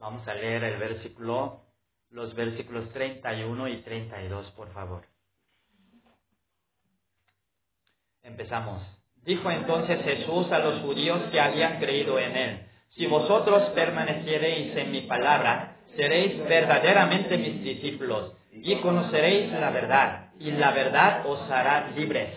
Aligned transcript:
Vamos 0.00 0.26
a 0.26 0.34
leer 0.34 0.64
el 0.64 0.78
versículo, 0.78 1.60
los 2.08 2.34
versículos 2.34 2.90
31 2.94 3.68
y 3.68 3.76
32, 3.82 4.50
por 4.52 4.72
favor. 4.72 5.04
Empezamos. 8.22 8.82
Dijo 9.16 9.50
entonces 9.50 10.02
Jesús 10.02 10.50
a 10.50 10.58
los 10.58 10.80
judíos 10.80 11.20
que 11.30 11.38
habían 11.38 11.78
creído 11.78 12.18
en 12.18 12.34
él, 12.34 12.66
si 12.96 13.06
vosotros 13.06 13.68
permaneciereis 13.70 14.74
en 14.74 14.90
mi 14.90 15.02
palabra, 15.02 15.76
seréis 15.94 16.38
verdaderamente 16.48 17.36
mis 17.36 17.62
discípulos 17.62 18.32
y 18.52 18.80
conoceréis 18.80 19.52
la 19.52 19.70
verdad, 19.70 20.32
y 20.38 20.50
la 20.52 20.70
verdad 20.70 21.26
os 21.26 21.42
hará 21.50 21.90
libres. 21.90 22.34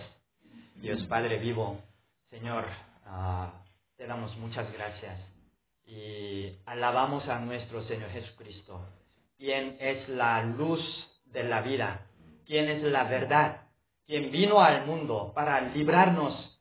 Dios 0.75 1.01
Padre 1.05 1.37
vivo, 1.37 1.81
Señor, 2.29 2.65
ah, 3.05 3.53
te 3.95 4.05
damos 4.05 4.35
muchas 4.35 4.71
gracias 4.73 5.32
y 5.85 6.57
alabamos 6.65 7.27
a 7.27 7.39
nuestro 7.39 7.83
Señor 7.83 8.09
Jesucristo, 8.09 8.87
quien 9.37 9.77
es 9.79 10.07
la 10.09 10.43
luz 10.43 10.81
de 11.25 11.43
la 11.43 11.61
vida, 11.61 12.07
quien 12.45 12.69
es 12.69 12.83
la 12.83 13.03
verdad, 13.05 13.61
quien 14.05 14.31
vino 14.31 14.61
al 14.61 14.85
mundo 14.85 15.31
para 15.35 15.61
librarnos 15.61 16.53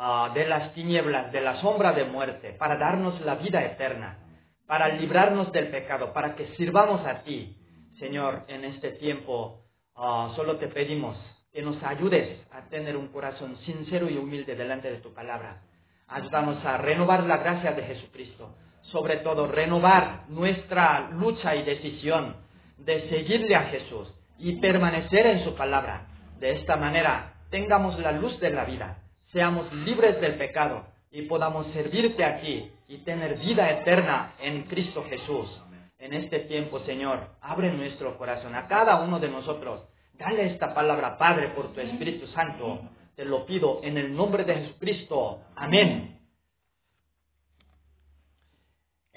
Ah, 0.00 0.30
de 0.32 0.46
las 0.46 0.74
tinieblas, 0.74 1.32
de 1.32 1.40
la 1.40 1.60
sombra 1.60 1.90
de 1.90 2.04
muerte, 2.04 2.52
para 2.52 2.76
darnos 2.76 3.20
la 3.22 3.34
vida 3.34 3.64
eterna, 3.64 4.16
para 4.64 4.90
librarnos 4.90 5.50
del 5.50 5.72
pecado, 5.72 6.12
para 6.12 6.36
que 6.36 6.54
sirvamos 6.54 7.04
a 7.04 7.24
ti. 7.24 7.56
Señor, 7.98 8.44
en 8.46 8.64
este 8.64 8.92
tiempo 8.92 9.64
ah, 9.96 10.32
solo 10.36 10.56
te 10.58 10.68
pedimos 10.68 11.16
que 11.52 11.62
nos 11.62 11.82
ayudes 11.82 12.46
a 12.52 12.68
tener 12.68 12.96
un 12.96 13.08
corazón 13.08 13.56
sincero 13.64 14.08
y 14.08 14.16
humilde 14.16 14.54
delante 14.54 14.88
de 14.88 14.98
tu 14.98 15.12
palabra. 15.12 15.62
Ayúdanos 16.06 16.64
a 16.64 16.76
renovar 16.76 17.24
la 17.24 17.38
gracia 17.38 17.72
de 17.72 17.82
Jesucristo, 17.82 18.54
sobre 18.90 19.18
todo 19.18 19.46
renovar 19.46 20.24
nuestra 20.28 21.10
lucha 21.10 21.54
y 21.56 21.62
decisión 21.62 22.36
de 22.78 23.08
seguirle 23.08 23.54
a 23.54 23.64
Jesús 23.64 24.08
y 24.38 24.60
permanecer 24.60 25.26
en 25.26 25.44
su 25.44 25.54
palabra. 25.54 26.06
De 26.38 26.52
esta 26.52 26.76
manera 26.76 27.34
tengamos 27.50 27.98
la 27.98 28.12
luz 28.12 28.38
de 28.40 28.50
la 28.50 28.64
vida 28.64 28.98
seamos 29.32 29.72
libres 29.72 30.20
del 30.20 30.34
pecado 30.34 30.86
y 31.10 31.22
podamos 31.22 31.66
servirte 31.72 32.24
aquí 32.24 32.70
y 32.88 32.98
tener 32.98 33.38
vida 33.38 33.70
eterna 33.70 34.34
en 34.40 34.64
Cristo 34.64 35.04
Jesús. 35.08 35.48
En 35.98 36.14
este 36.14 36.40
tiempo, 36.40 36.80
Señor, 36.80 37.30
abre 37.40 37.72
nuestro 37.72 38.16
corazón 38.16 38.54
a 38.54 38.68
cada 38.68 39.00
uno 39.00 39.18
de 39.18 39.28
nosotros. 39.28 39.82
Dale 40.14 40.46
esta 40.46 40.72
palabra, 40.74 41.18
Padre, 41.18 41.48
por 41.48 41.72
tu 41.72 41.80
Espíritu 41.80 42.26
Santo. 42.28 42.80
Te 43.16 43.24
lo 43.24 43.44
pido 43.46 43.80
en 43.82 43.98
el 43.98 44.14
nombre 44.14 44.44
de 44.44 44.54
Jesucristo. 44.54 45.40
Amén. 45.56 46.17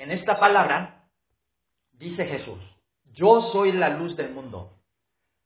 En 0.02 0.10
esta 0.10 0.40
palabra 0.40 1.06
dice 1.92 2.26
Jesús, 2.26 2.60
yo 3.14 3.52
soy 3.52 3.72
la 3.72 3.90
luz 3.90 4.18
del 4.18 4.32
mundo. 4.32 4.80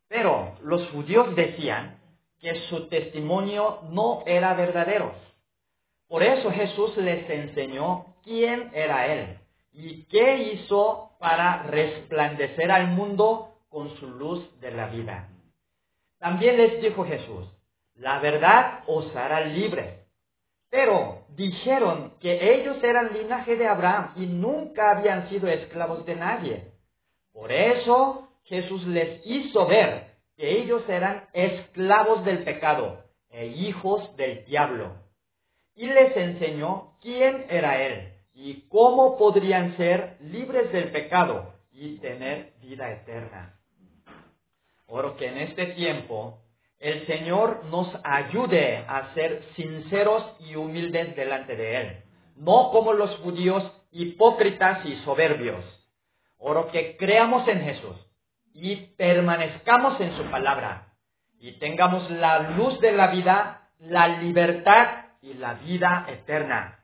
Pero 0.08 0.56
los 0.62 0.88
judíos 0.92 1.36
decían, 1.36 2.00
que 2.40 2.56
su 2.70 2.88
testimonio 2.88 3.82
no 3.90 4.24
era 4.26 4.54
verdadero. 4.54 5.14
Por 6.08 6.24
eso 6.24 6.50
Jesús 6.52 6.96
les 6.96 7.30
enseñó 7.30 8.16
quién 8.24 8.72
era 8.74 9.08
Él 9.08 9.40
y 9.74 10.04
qué 10.06 10.38
hizo 10.38 11.18
para 11.20 11.64
resplandecer 11.64 12.72
al 12.72 12.88
mundo 12.88 13.58
con 13.68 13.94
su 13.98 14.08
luz 14.08 14.58
de 14.62 14.72
la 14.72 14.88
vida. 14.88 15.28
También 16.18 16.56
les 16.56 16.82
dijo 16.82 17.04
Jesús, 17.04 17.46
la 17.96 18.20
verdad 18.20 18.86
os 18.88 19.14
hará 19.18 19.42
libres. 19.42 20.05
Pero 20.76 21.24
dijeron 21.30 22.16
que 22.20 22.54
ellos 22.54 22.84
eran 22.84 23.14
linaje 23.14 23.56
de 23.56 23.66
Abraham 23.66 24.12
y 24.18 24.26
nunca 24.26 24.92
habían 24.92 25.30
sido 25.30 25.48
esclavos 25.48 26.06
de 26.06 26.18
nadie. 26.18 26.74
Por 27.32 27.50
eso 27.54 28.28
Jesús 28.44 28.86
les 28.86 29.26
hizo 29.26 29.68
ver 29.68 30.16
que 30.36 30.60
ellos 30.60 30.84
eran 30.90 31.30
esclavos 31.32 32.26
del 32.26 32.44
pecado 32.44 33.06
e 33.30 33.48
hijos 33.48 34.14
del 34.18 34.44
diablo. 34.44 34.92
Y 35.76 35.86
les 35.88 36.18
enseñó 36.18 36.98
quién 37.02 37.46
era 37.50 37.82
Él 37.82 38.12
y 38.34 38.68
cómo 38.68 39.18
podrían 39.18 39.78
ser 39.78 40.18
libres 40.20 40.74
del 40.74 40.92
pecado 40.92 41.54
y 41.72 42.00
tener 42.00 42.52
vida 42.60 42.92
eterna. 42.92 43.58
Oro 44.88 45.16
que 45.16 45.28
en 45.28 45.38
este 45.38 45.68
tiempo 45.68 46.42
el 46.80 47.06
Señor 47.08 47.66
nos 47.66 47.90
ayude 48.04 48.86
a 48.88 49.14
ser 49.14 49.44
sinceros 49.56 50.24
y 50.40 50.56
humildes 50.56 51.16
delante 51.16 51.56
de 51.56 51.78
Él, 51.78 52.04
no 52.36 52.70
como 52.72 52.94
los 52.94 53.16
judíos 53.18 53.72
hipócritas 53.92 54.86
y 54.86 54.98
soberbios. 54.98 55.64
Oro 56.38 56.68
que 56.68 56.98
creamos 56.98 57.48
en 57.48 57.62
Jesús 57.62 57.96
y 58.54 58.76
permanezcamos 58.98 60.00
en 60.02 60.16
su 60.18 60.24
palabra 60.30 60.94
y 61.40 61.54
tengamos 61.60 62.10
la 62.12 62.40
luz 62.52 62.80
de 62.82 62.92
la 62.92 63.08
vida, 63.08 63.70
la 63.80 64.08
libertad 64.08 65.06
y 65.22 65.34
la 65.34 65.56
vida 65.56 66.06
eterna. 66.10 66.80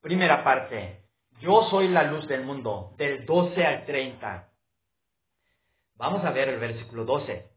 Primera 0.00 0.42
parte, 0.42 1.04
yo 1.40 1.68
soy 1.70 1.88
la 1.88 2.04
luz 2.04 2.26
del 2.26 2.44
mundo, 2.44 2.94
del 2.96 3.24
12 3.24 3.64
al 3.64 3.84
30. 3.84 4.48
Vamos 5.96 6.24
a 6.24 6.30
ver 6.30 6.48
el 6.48 6.58
versículo 6.58 7.04
12. 7.04 7.49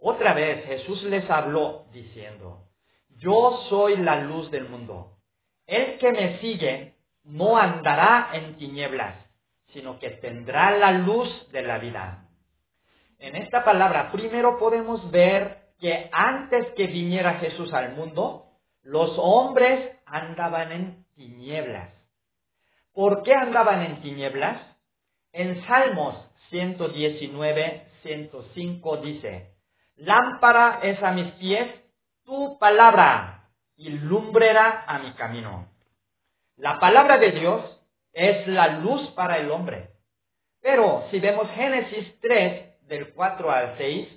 Otra 0.00 0.34
vez 0.34 0.64
Jesús 0.66 1.02
les 1.04 1.28
habló 1.30 1.86
diciendo, 1.92 2.68
yo 3.16 3.66
soy 3.68 3.96
la 3.98 4.16
luz 4.16 4.50
del 4.50 4.68
mundo. 4.68 5.18
El 5.66 5.98
que 5.98 6.10
me 6.10 6.38
sigue 6.38 6.94
no 7.24 7.56
andará 7.56 8.30
en 8.32 8.56
tinieblas, 8.56 9.14
sino 9.72 9.98
que 9.98 10.10
tendrá 10.10 10.70
la 10.76 10.92
luz 10.92 11.48
de 11.52 11.62
la 11.62 11.78
vida 11.78 12.30
en 13.20 13.36
esta 13.36 13.62
palabra, 13.64 14.10
primero 14.10 14.58
podemos 14.58 15.10
ver 15.10 15.58
que 15.78 16.08
antes 16.10 16.68
que 16.74 16.86
viniera 16.86 17.34
Jesús 17.34 17.72
al 17.74 17.94
mundo, 17.94 18.46
los 18.82 19.12
hombres 19.18 19.98
andaban 20.06 20.72
en 20.72 21.06
tinieblas. 21.14 21.90
¿Por 22.94 23.22
qué 23.22 23.34
andaban 23.34 23.82
en 23.82 24.00
tinieblas? 24.00 24.58
En 25.32 25.62
Salmos 25.66 26.16
119, 26.48 27.88
105 28.02 28.96
dice, 28.96 29.49
Lámpara 30.00 30.80
es 30.82 31.02
a 31.02 31.12
mis 31.12 31.30
pies 31.32 31.68
tu 32.24 32.58
palabra 32.58 33.50
y 33.76 33.90
lumbrera 33.90 34.84
a 34.86 34.98
mi 34.98 35.12
camino. 35.12 35.68
La 36.56 36.78
palabra 36.78 37.18
de 37.18 37.32
Dios 37.32 37.62
es 38.14 38.46
la 38.46 38.78
luz 38.78 39.10
para 39.10 39.36
el 39.36 39.50
hombre. 39.50 39.90
Pero 40.62 41.04
si 41.10 41.20
vemos 41.20 41.50
Génesis 41.50 42.18
3, 42.18 42.86
del 42.88 43.12
4 43.12 43.50
al 43.50 43.76
6, 43.76 44.08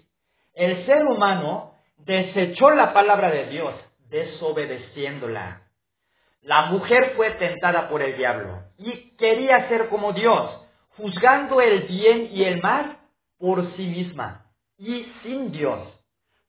el 0.54 0.86
ser 0.86 1.06
humano 1.06 1.76
desechó 1.98 2.72
la 2.72 2.94
palabra 2.94 3.30
de 3.30 3.48
Dios, 3.48 3.76
desobedeciéndola. 4.08 5.64
La 6.44 6.68
mujer 6.68 7.12
fue 7.18 7.32
tentada 7.32 7.90
por 7.90 8.02
el 8.02 8.16
diablo 8.16 8.64
y 8.78 9.18
quería 9.18 9.68
ser 9.68 9.90
como 9.90 10.14
Dios, 10.14 10.62
juzgando 10.96 11.60
el 11.60 11.82
bien 11.88 12.30
y 12.32 12.46
el 12.46 12.62
mal 12.62 13.00
por 13.38 13.76
sí 13.76 13.86
misma 13.86 14.43
y 14.84 15.12
sin 15.24 15.52
Dios. 15.52 15.80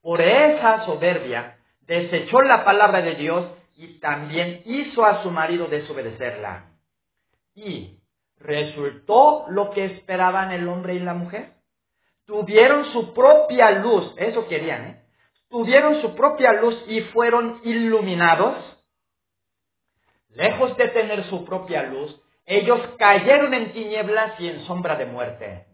Por 0.01 0.21
esa 0.21 0.85
soberbia 0.85 1.57
desechó 1.81 2.41
la 2.41 2.63
palabra 2.65 3.01
de 3.01 3.15
Dios 3.15 3.45
y 3.75 3.99
también 3.99 4.61
hizo 4.65 5.05
a 5.05 5.23
su 5.23 5.31
marido 5.31 5.67
desobedecerla. 5.67 6.71
Y 7.55 7.99
resultó 8.37 9.45
lo 9.49 9.71
que 9.71 9.85
esperaban 9.85 10.51
el 10.51 10.67
hombre 10.67 10.95
y 10.95 10.99
la 10.99 11.13
mujer 11.13 11.55
tuvieron 12.25 12.91
su 12.91 13.13
propia 13.13 13.71
luz, 13.71 14.13
eso 14.17 14.47
querían, 14.47 14.85
¿eh? 14.85 15.01
Tuvieron 15.49 16.01
su 16.01 16.15
propia 16.15 16.53
luz 16.53 16.83
y 16.87 17.01
fueron 17.01 17.61
iluminados. 17.63 18.55
Lejos 20.29 20.75
de 20.75 20.89
tener 20.89 21.23
su 21.25 21.45
propia 21.45 21.83
luz, 21.83 22.19
ellos 22.45 22.81
cayeron 22.97 23.53
en 23.53 23.71
tinieblas 23.71 24.39
y 24.39 24.49
en 24.49 24.65
sombra 24.65 24.95
de 24.95 25.05
muerte. 25.05 25.65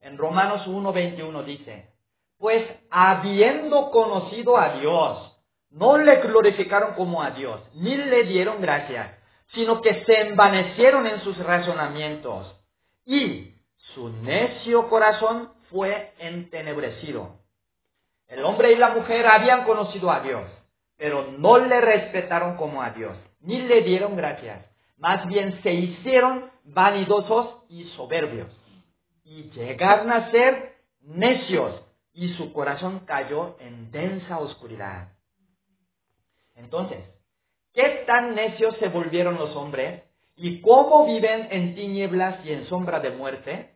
En 0.00 0.16
Romanos 0.16 0.66
1.21 0.66 1.44
dice, 1.44 1.90
pues 2.38 2.64
habiendo 2.90 3.90
conocido 3.90 4.56
a 4.56 4.78
Dios, 4.80 5.36
no 5.70 5.98
le 5.98 6.16
glorificaron 6.22 6.94
como 6.94 7.22
a 7.22 7.30
Dios, 7.30 7.60
ni 7.74 7.96
le 7.96 8.24
dieron 8.24 8.60
gracia, 8.60 9.18
sino 9.48 9.80
que 9.80 10.04
se 10.04 10.20
envanecieron 10.20 11.06
en 11.06 11.20
sus 11.20 11.36
razonamientos 11.38 12.56
y 13.04 13.54
su 13.94 14.08
necio 14.08 14.88
corazón 14.88 15.52
fue 15.70 16.12
entenebrecido. 16.18 17.36
El 18.28 18.44
hombre 18.44 18.72
y 18.72 18.76
la 18.76 18.90
mujer 18.90 19.26
habían 19.26 19.64
conocido 19.64 20.10
a 20.10 20.20
Dios, 20.20 20.44
pero 20.96 21.32
no 21.32 21.58
le 21.58 21.80
respetaron 21.80 22.56
como 22.56 22.82
a 22.82 22.90
Dios, 22.90 23.16
ni 23.40 23.60
le 23.62 23.82
dieron 23.82 24.16
gracias. 24.16 24.64
Más 24.98 25.26
bien 25.26 25.60
se 25.62 25.72
hicieron 25.72 26.50
vanidosos 26.64 27.64
y 27.68 27.84
soberbios, 27.96 28.48
y 29.30 29.48
llegaron 29.50 30.10
a 30.10 30.28
ser 30.32 30.74
necios, 31.02 31.80
y 32.12 32.34
su 32.34 32.52
corazón 32.52 33.04
cayó 33.06 33.56
en 33.60 33.92
densa 33.92 34.38
oscuridad. 34.38 35.12
Entonces, 36.56 36.98
¿qué 37.72 38.02
tan 38.08 38.34
necios 38.34 38.76
se 38.78 38.88
volvieron 38.88 39.36
los 39.36 39.54
hombres? 39.54 40.02
¿Y 40.34 40.60
cómo 40.60 41.06
viven 41.06 41.46
en 41.52 41.76
tinieblas 41.76 42.44
y 42.44 42.52
en 42.52 42.66
sombra 42.66 42.98
de 42.98 43.10
muerte? 43.10 43.70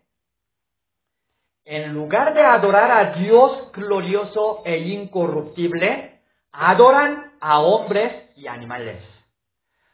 En 1.65 1.95
lugar 1.95 2.35
de 2.35 2.43
adorar 2.43 2.91
a 2.91 3.12
Dios 3.12 3.71
glorioso 3.71 4.62
e 4.65 4.79
incorruptible, 4.79 6.21
adoran 6.51 7.33
a 7.41 7.61
hombres 7.61 8.29
y 8.37 8.49
animales. 8.49 9.05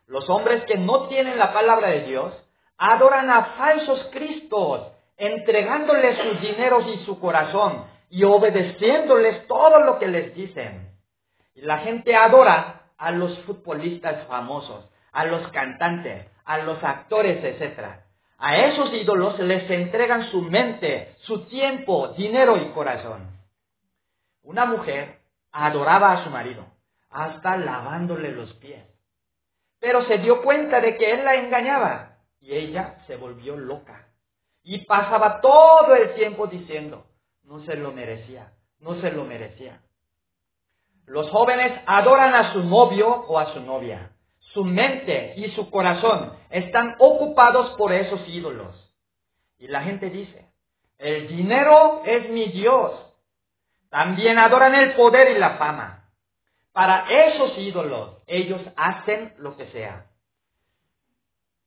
Los 0.06 0.26
hombres 0.30 0.64
que 0.64 0.78
no 0.78 1.06
tienen 1.08 1.38
la 1.38 1.52
palabra 1.52 1.90
de 1.90 2.06
Dios 2.06 2.32
adoran 2.78 3.28
a 3.30 3.44
falsos 3.56 4.08
cristos, 4.10 4.99
entregándoles 5.20 6.18
sus 6.18 6.40
dineros 6.40 6.84
y 6.88 7.04
su 7.04 7.20
corazón 7.20 7.84
y 8.08 8.24
obedeciéndoles 8.24 9.46
todo 9.46 9.80
lo 9.80 9.98
que 9.98 10.08
les 10.08 10.34
dicen. 10.34 10.90
Y 11.54 11.60
la 11.60 11.78
gente 11.78 12.16
adora 12.16 12.86
a 12.96 13.10
los 13.12 13.38
futbolistas 13.40 14.26
famosos, 14.26 14.88
a 15.12 15.24
los 15.26 15.46
cantantes, 15.48 16.26
a 16.44 16.58
los 16.58 16.82
actores, 16.82 17.44
etc. 17.44 18.00
A 18.38 18.56
esos 18.56 18.92
ídolos 18.94 19.38
les 19.38 19.70
entregan 19.70 20.30
su 20.30 20.40
mente, 20.42 21.14
su 21.20 21.46
tiempo, 21.46 22.08
dinero 22.16 22.56
y 22.56 22.70
corazón. 22.70 23.28
Una 24.42 24.64
mujer 24.64 25.18
adoraba 25.52 26.12
a 26.12 26.24
su 26.24 26.30
marido, 26.30 26.64
hasta 27.10 27.58
lavándole 27.58 28.32
los 28.32 28.54
pies. 28.54 28.84
Pero 29.78 30.04
se 30.06 30.18
dio 30.18 30.42
cuenta 30.42 30.80
de 30.80 30.96
que 30.96 31.10
él 31.10 31.24
la 31.24 31.34
engañaba 31.34 32.16
y 32.40 32.54
ella 32.54 32.96
se 33.06 33.16
volvió 33.16 33.56
loca. 33.56 34.09
Y 34.62 34.84
pasaba 34.84 35.40
todo 35.40 35.94
el 35.94 36.14
tiempo 36.14 36.46
diciendo, 36.46 37.06
no 37.44 37.64
se 37.64 37.74
lo 37.76 37.92
merecía, 37.92 38.52
no 38.80 39.00
se 39.00 39.10
lo 39.10 39.24
merecía. 39.24 39.80
Los 41.06 41.28
jóvenes 41.30 41.80
adoran 41.86 42.34
a 42.34 42.52
su 42.52 42.62
novio 42.62 43.08
o 43.08 43.38
a 43.38 43.52
su 43.52 43.60
novia. 43.60 44.12
Su 44.52 44.64
mente 44.64 45.34
y 45.36 45.50
su 45.52 45.70
corazón 45.70 46.32
están 46.50 46.94
ocupados 46.98 47.70
por 47.76 47.92
esos 47.92 48.20
ídolos. 48.28 48.92
Y 49.58 49.68
la 49.68 49.82
gente 49.82 50.10
dice, 50.10 50.46
el 50.98 51.28
dinero 51.28 52.02
es 52.04 52.28
mi 52.30 52.46
Dios. 52.46 52.92
También 53.88 54.38
adoran 54.38 54.74
el 54.74 54.94
poder 54.94 55.36
y 55.36 55.38
la 55.38 55.56
fama. 55.56 56.08
Para 56.72 57.06
esos 57.10 57.58
ídolos 57.58 58.22
ellos 58.26 58.60
hacen 58.76 59.34
lo 59.38 59.56
que 59.56 59.66
sea. 59.72 60.06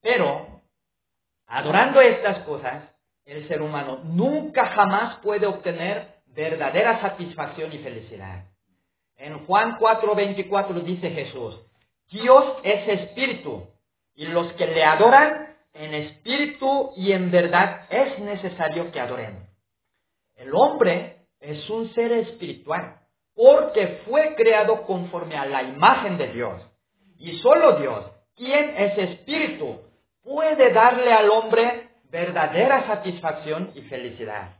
Pero, 0.00 0.53
adorando 1.46 2.00
estas 2.00 2.38
cosas, 2.44 2.90
el 3.24 3.48
ser 3.48 3.62
humano 3.62 4.00
nunca 4.04 4.66
jamás 4.66 5.16
puede 5.22 5.46
obtener 5.46 6.14
verdadera 6.26 7.00
satisfacción 7.00 7.72
y 7.72 7.78
felicidad. 7.78 8.44
En 9.16 9.46
Juan 9.46 9.78
4:24 9.78 10.82
dice 10.82 11.10
Jesús, 11.10 11.60
Dios 12.10 12.58
es 12.62 12.88
espíritu 13.00 13.66
y 14.14 14.26
los 14.26 14.52
que 14.54 14.66
le 14.66 14.84
adoran 14.84 15.56
en 15.72 15.94
espíritu 15.94 16.92
y 16.96 17.12
en 17.12 17.30
verdad 17.30 17.86
es 17.90 18.18
necesario 18.18 18.90
que 18.92 19.00
adoren. 19.00 19.48
El 20.36 20.54
hombre 20.54 21.26
es 21.40 21.68
un 21.70 21.92
ser 21.94 22.12
espiritual 22.12 23.00
porque 23.34 24.02
fue 24.06 24.34
creado 24.36 24.84
conforme 24.84 25.36
a 25.36 25.46
la 25.46 25.62
imagen 25.62 26.16
de 26.18 26.28
Dios. 26.32 26.62
Y 27.18 27.38
solo 27.38 27.78
Dios, 27.78 28.04
quien 28.36 28.76
es 28.76 28.98
espíritu, 28.98 29.80
puede 30.24 30.72
darle 30.72 31.12
al 31.12 31.30
hombre 31.30 31.90
verdadera 32.10 32.86
satisfacción 32.86 33.70
y 33.74 33.82
felicidad. 33.82 34.56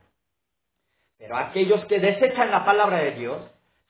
Pero 1.18 1.36
aquellos 1.36 1.84
que 1.86 1.98
desechan 1.98 2.50
la 2.50 2.64
palabra 2.64 2.98
de 2.98 3.12
Dios 3.12 3.42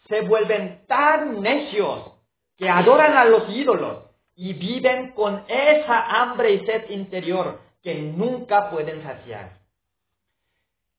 se 0.08 0.20
vuelven 0.20 0.86
tan 0.86 1.42
necios 1.42 2.12
que 2.56 2.68
adoran 2.68 3.16
a 3.16 3.24
los 3.24 3.48
ídolos 3.50 4.04
y 4.36 4.52
viven 4.52 5.12
con 5.12 5.44
esa 5.48 6.22
hambre 6.22 6.52
y 6.52 6.66
sed 6.66 6.90
interior 6.90 7.60
que 7.82 7.94
nunca 7.94 8.70
pueden 8.70 9.02
saciar. 9.02 9.58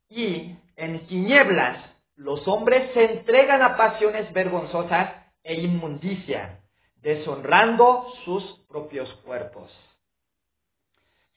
Y 0.09 0.55
en 0.75 1.07
tinieblas 1.07 1.83
los 2.15 2.47
hombres 2.47 2.91
se 2.93 3.05
entregan 3.05 3.61
a 3.61 3.75
pasiones 3.77 4.31
vergonzosas 4.33 5.11
e 5.43 5.55
inmundicia, 5.55 6.59
deshonrando 6.95 8.07
sus 8.23 8.43
propios 8.67 9.11
cuerpos. 9.25 9.71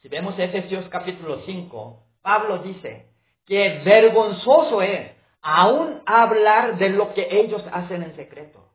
Si 0.01 0.09
vemos 0.09 0.39
Efesios 0.39 0.89
capítulo 0.91 1.41
5, 1.45 2.03
Pablo 2.23 2.59
dice 2.59 3.07
que 3.45 3.81
vergonzoso 3.85 4.81
es 4.81 5.11
aún 5.43 6.03
hablar 6.07 6.79
de 6.79 6.91
lo 6.91 7.15
que 7.15 7.27
ellos 7.31 7.65
hacen 7.73 8.05
en 8.05 8.15
secreto. 8.15 8.69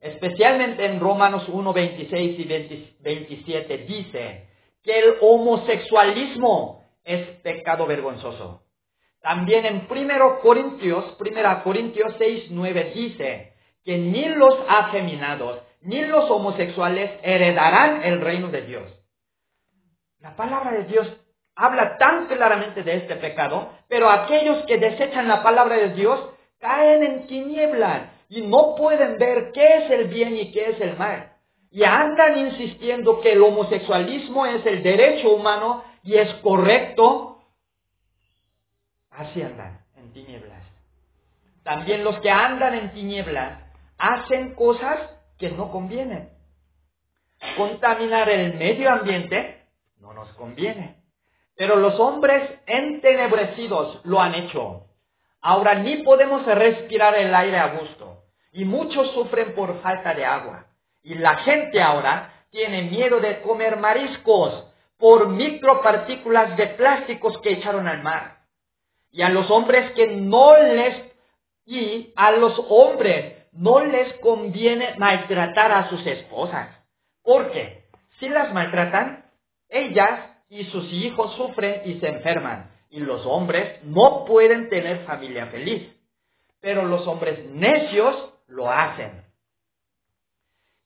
Especialmente 0.00 0.84
en 0.84 1.00
Romanos 1.00 1.48
1, 1.48 1.72
26 1.72 2.40
y 2.40 2.44
27 3.00 3.78
dice 3.78 4.48
que 4.82 4.98
el 4.98 5.14
homosexualismo 5.22 6.84
es 7.04 7.26
pecado 7.42 7.86
vergonzoso. 7.86 8.62
También 9.22 9.64
en 9.64 9.86
1 9.90 10.40
Corintios, 10.40 11.16
1 11.18 11.62
Corintios 11.64 12.14
6, 12.18 12.48
9 12.50 12.92
dice 12.94 13.54
que 13.82 13.96
ni 13.96 14.26
los 14.26 14.58
afeminados 14.68 15.60
ni 15.80 16.02
los 16.04 16.30
homosexuales 16.30 17.12
heredarán 17.22 18.02
el 18.02 18.20
reino 18.20 18.48
de 18.48 18.62
Dios. 18.62 18.99
La 20.20 20.36
palabra 20.36 20.72
de 20.72 20.84
Dios 20.84 21.08
habla 21.54 21.96
tan 21.98 22.26
claramente 22.26 22.82
de 22.82 22.96
este 22.96 23.16
pecado, 23.16 23.70
pero 23.88 24.10
aquellos 24.10 24.64
que 24.66 24.78
desechan 24.78 25.28
la 25.28 25.42
palabra 25.42 25.76
de 25.76 25.90
Dios 25.90 26.30
caen 26.58 27.02
en 27.02 27.26
tinieblas 27.26 28.10
y 28.28 28.42
no 28.42 28.74
pueden 28.76 29.18
ver 29.18 29.50
qué 29.52 29.78
es 29.78 29.90
el 29.90 30.08
bien 30.08 30.36
y 30.36 30.52
qué 30.52 30.70
es 30.70 30.80
el 30.80 30.96
mal. 30.96 31.32
Y 31.70 31.84
andan 31.84 32.38
insistiendo 32.38 33.20
que 33.20 33.32
el 33.32 33.42
homosexualismo 33.42 34.44
es 34.46 34.64
el 34.66 34.82
derecho 34.82 35.30
humano 35.30 35.84
y 36.02 36.16
es 36.16 36.32
correcto. 36.36 37.42
Así 39.10 39.40
andan 39.42 39.80
en 39.96 40.12
tinieblas. 40.12 40.62
También 41.62 42.04
los 42.04 42.18
que 42.20 42.30
andan 42.30 42.74
en 42.74 42.92
tinieblas 42.92 43.62
hacen 43.98 44.54
cosas 44.54 44.98
que 45.38 45.50
no 45.50 45.70
convienen. 45.70 46.30
Contaminar 47.56 48.28
el 48.28 48.54
medio 48.54 48.90
ambiente 48.90 49.59
no 50.00 50.12
nos 50.12 50.28
conviene. 50.32 50.96
Pero 51.56 51.76
los 51.76 51.98
hombres 52.00 52.58
entenebrecidos 52.66 54.00
lo 54.04 54.20
han 54.20 54.34
hecho. 54.34 54.86
Ahora 55.40 55.74
ni 55.74 55.98
podemos 55.98 56.44
respirar 56.46 57.16
el 57.16 57.34
aire 57.34 57.58
a 57.58 57.78
gusto. 57.78 58.24
Y 58.52 58.64
muchos 58.64 59.10
sufren 59.12 59.54
por 59.54 59.80
falta 59.82 60.14
de 60.14 60.24
agua. 60.24 60.66
Y 61.02 61.14
la 61.14 61.36
gente 61.36 61.80
ahora 61.80 62.32
tiene 62.50 62.82
miedo 62.82 63.20
de 63.20 63.40
comer 63.42 63.76
mariscos 63.76 64.66
por 64.98 65.28
micropartículas 65.28 66.56
de 66.56 66.66
plásticos 66.68 67.38
que 67.40 67.52
echaron 67.52 67.88
al 67.88 68.02
mar. 68.02 68.40
Y 69.10 69.22
a 69.22 69.28
los 69.28 69.50
hombres 69.50 69.92
que 69.92 70.06
no 70.08 70.56
les, 70.56 70.96
y 71.64 72.12
a 72.16 72.32
los 72.32 72.60
hombres 72.68 73.34
no 73.52 73.84
les 73.84 74.12
conviene 74.14 74.94
maltratar 74.98 75.72
a 75.72 75.88
sus 75.88 76.06
esposas. 76.06 76.68
Porque 77.22 77.84
si 78.18 78.28
las 78.28 78.52
maltratan, 78.52 79.19
ellas 79.70 80.28
y 80.48 80.64
sus 80.64 80.92
hijos 80.92 81.34
sufren 81.36 81.82
y 81.84 82.00
se 82.00 82.08
enferman. 82.08 82.70
Y 82.90 83.00
los 83.00 83.24
hombres 83.24 83.82
no 83.84 84.24
pueden 84.24 84.68
tener 84.68 85.04
familia 85.04 85.46
feliz. 85.46 85.88
Pero 86.60 86.84
los 86.84 87.06
hombres 87.06 87.46
necios 87.46 88.34
lo 88.48 88.70
hacen. 88.70 89.24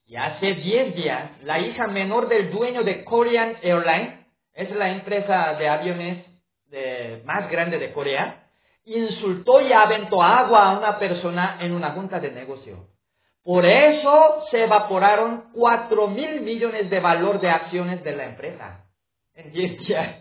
Y 0.07 0.15
hace 0.15 0.53
10 0.53 0.95
días, 0.95 1.31
la 1.43 1.59
hija 1.59 1.87
menor 1.87 2.27
del 2.27 2.51
dueño 2.51 2.83
de 2.83 3.03
Korean 3.03 3.57
Airlines, 3.61 4.25
es 4.53 4.69
la 4.71 4.89
empresa 4.89 5.55
de 5.55 5.67
aviones 5.67 6.25
más 7.25 7.49
grande 7.49 7.79
de 7.79 7.91
Corea, 7.91 8.47
insultó 8.85 9.61
y 9.61 9.73
aventó 9.73 10.21
agua 10.21 10.69
a 10.69 10.77
una 10.77 10.99
persona 10.99 11.57
en 11.59 11.73
una 11.73 11.91
junta 11.91 12.19
de 12.19 12.31
negocio. 12.31 12.87
Por 13.45 13.63
eso 13.63 14.47
se 14.49 14.63
evaporaron 14.63 15.51
4 15.53 16.07
mil 16.07 16.41
millones 16.41 16.89
de 16.89 16.99
valor 16.99 17.39
de 17.39 17.51
acciones 17.51 18.03
de 18.03 18.15
la 18.15 18.25
empresa 18.25 18.85
en 19.35 19.51
10 19.53 19.77
días. 19.85 20.15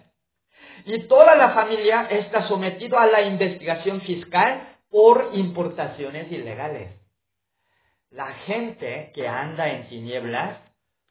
Y 0.85 1.09
toda 1.09 1.35
la 1.35 1.55
familia 1.55 2.07
está 2.11 2.47
sometida 2.47 3.01
a 3.01 3.07
la 3.07 3.23
investigación 3.23 4.03
fiscal 4.03 4.77
por 4.91 5.31
importaciones 5.33 6.31
ilegales. 6.31 7.01
La 8.11 8.27
gente 8.47 9.11
que 9.15 9.27
anda 9.27 9.71
en 9.71 9.89
tinieblas 9.89 10.59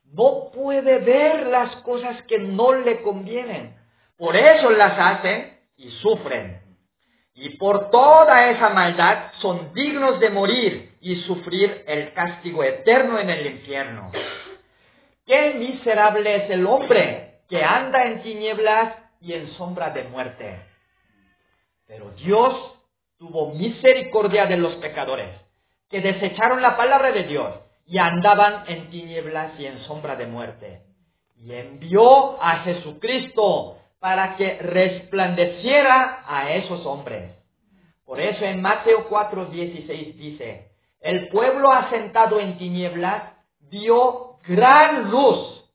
no 0.03 0.51
puede 0.53 0.99
ver 0.99 1.47
las 1.47 1.77
cosas 1.77 2.21
que 2.27 2.37
no 2.37 2.75
le 2.75 3.01
convienen. 3.01 3.75
Por 4.17 4.35
eso 4.35 4.69
las 4.69 4.99
hacen 4.99 5.57
y 5.77 5.89
sufren. 5.89 6.62
Y 7.35 7.57
por 7.57 7.89
toda 7.89 8.49
esa 8.51 8.69
maldad 8.69 9.31
son 9.39 9.73
dignos 9.73 10.19
de 10.19 10.29
morir 10.29 10.97
y 11.01 11.15
sufrir 11.21 11.83
el 11.87 12.13
castigo 12.13 12.63
eterno 12.63 13.17
en 13.17 13.29
el 13.29 13.45
infierno. 13.47 14.11
Qué 15.25 15.55
miserable 15.55 16.35
es 16.35 16.49
el 16.51 16.65
hombre 16.67 17.41
que 17.49 17.63
anda 17.63 18.05
en 18.05 18.21
tinieblas 18.21 18.95
y 19.19 19.33
en 19.33 19.47
sombra 19.53 19.89
de 19.89 20.03
muerte. 20.03 20.59
Pero 21.87 22.11
Dios 22.11 22.53
tuvo 23.17 23.53
misericordia 23.53 24.45
de 24.45 24.57
los 24.57 24.75
pecadores 24.75 25.29
que 25.89 26.01
desecharon 26.01 26.61
la 26.61 26.75
palabra 26.75 27.11
de 27.11 27.23
Dios 27.23 27.53
y 27.85 27.97
andaban 27.97 28.63
en 28.67 28.89
tinieblas 28.89 29.59
y 29.59 29.65
en 29.65 29.79
sombra 29.83 30.15
de 30.15 30.25
muerte. 30.25 30.81
y 31.37 31.51
envió 31.53 32.41
a 32.41 32.59
Jesucristo 32.59 33.77
para 34.03 34.35
que 34.35 34.57
resplandeciera 34.57 36.25
a 36.27 36.51
esos 36.51 36.85
hombres. 36.85 37.31
Por 38.03 38.19
eso 38.19 38.43
en 38.43 38.61
Mateo 38.61 39.07
4:16 39.07 40.15
dice, 40.17 40.71
el 40.99 41.29
pueblo 41.29 41.71
asentado 41.71 42.37
en 42.41 42.57
tinieblas 42.57 43.31
vio 43.61 44.39
gran 44.45 45.09
luz 45.09 45.71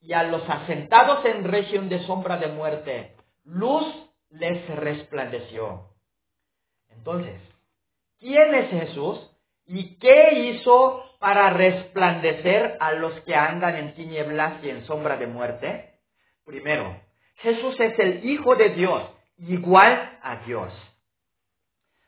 y 0.00 0.12
a 0.12 0.24
los 0.24 0.42
asentados 0.50 1.24
en 1.24 1.44
región 1.44 1.88
de 1.88 2.00
sombra 2.00 2.36
de 2.36 2.48
muerte, 2.48 3.14
luz 3.44 3.86
les 4.30 4.68
resplandeció. 4.74 5.86
Entonces, 6.90 7.40
¿quién 8.18 8.56
es 8.56 8.70
Jesús 8.70 9.20
y 9.68 10.00
qué 10.00 10.50
hizo 10.50 11.00
para 11.20 11.50
resplandecer 11.50 12.76
a 12.80 12.94
los 12.94 13.20
que 13.20 13.36
andan 13.36 13.76
en 13.76 13.94
tinieblas 13.94 14.64
y 14.64 14.70
en 14.70 14.84
sombra 14.84 15.16
de 15.16 15.28
muerte? 15.28 16.00
Primero, 16.44 17.11
Jesús 17.36 17.78
es 17.80 17.98
el 17.98 18.24
Hijo 18.24 18.54
de 18.56 18.70
Dios, 18.70 19.02
igual 19.38 20.18
a 20.22 20.36
Dios. 20.44 20.72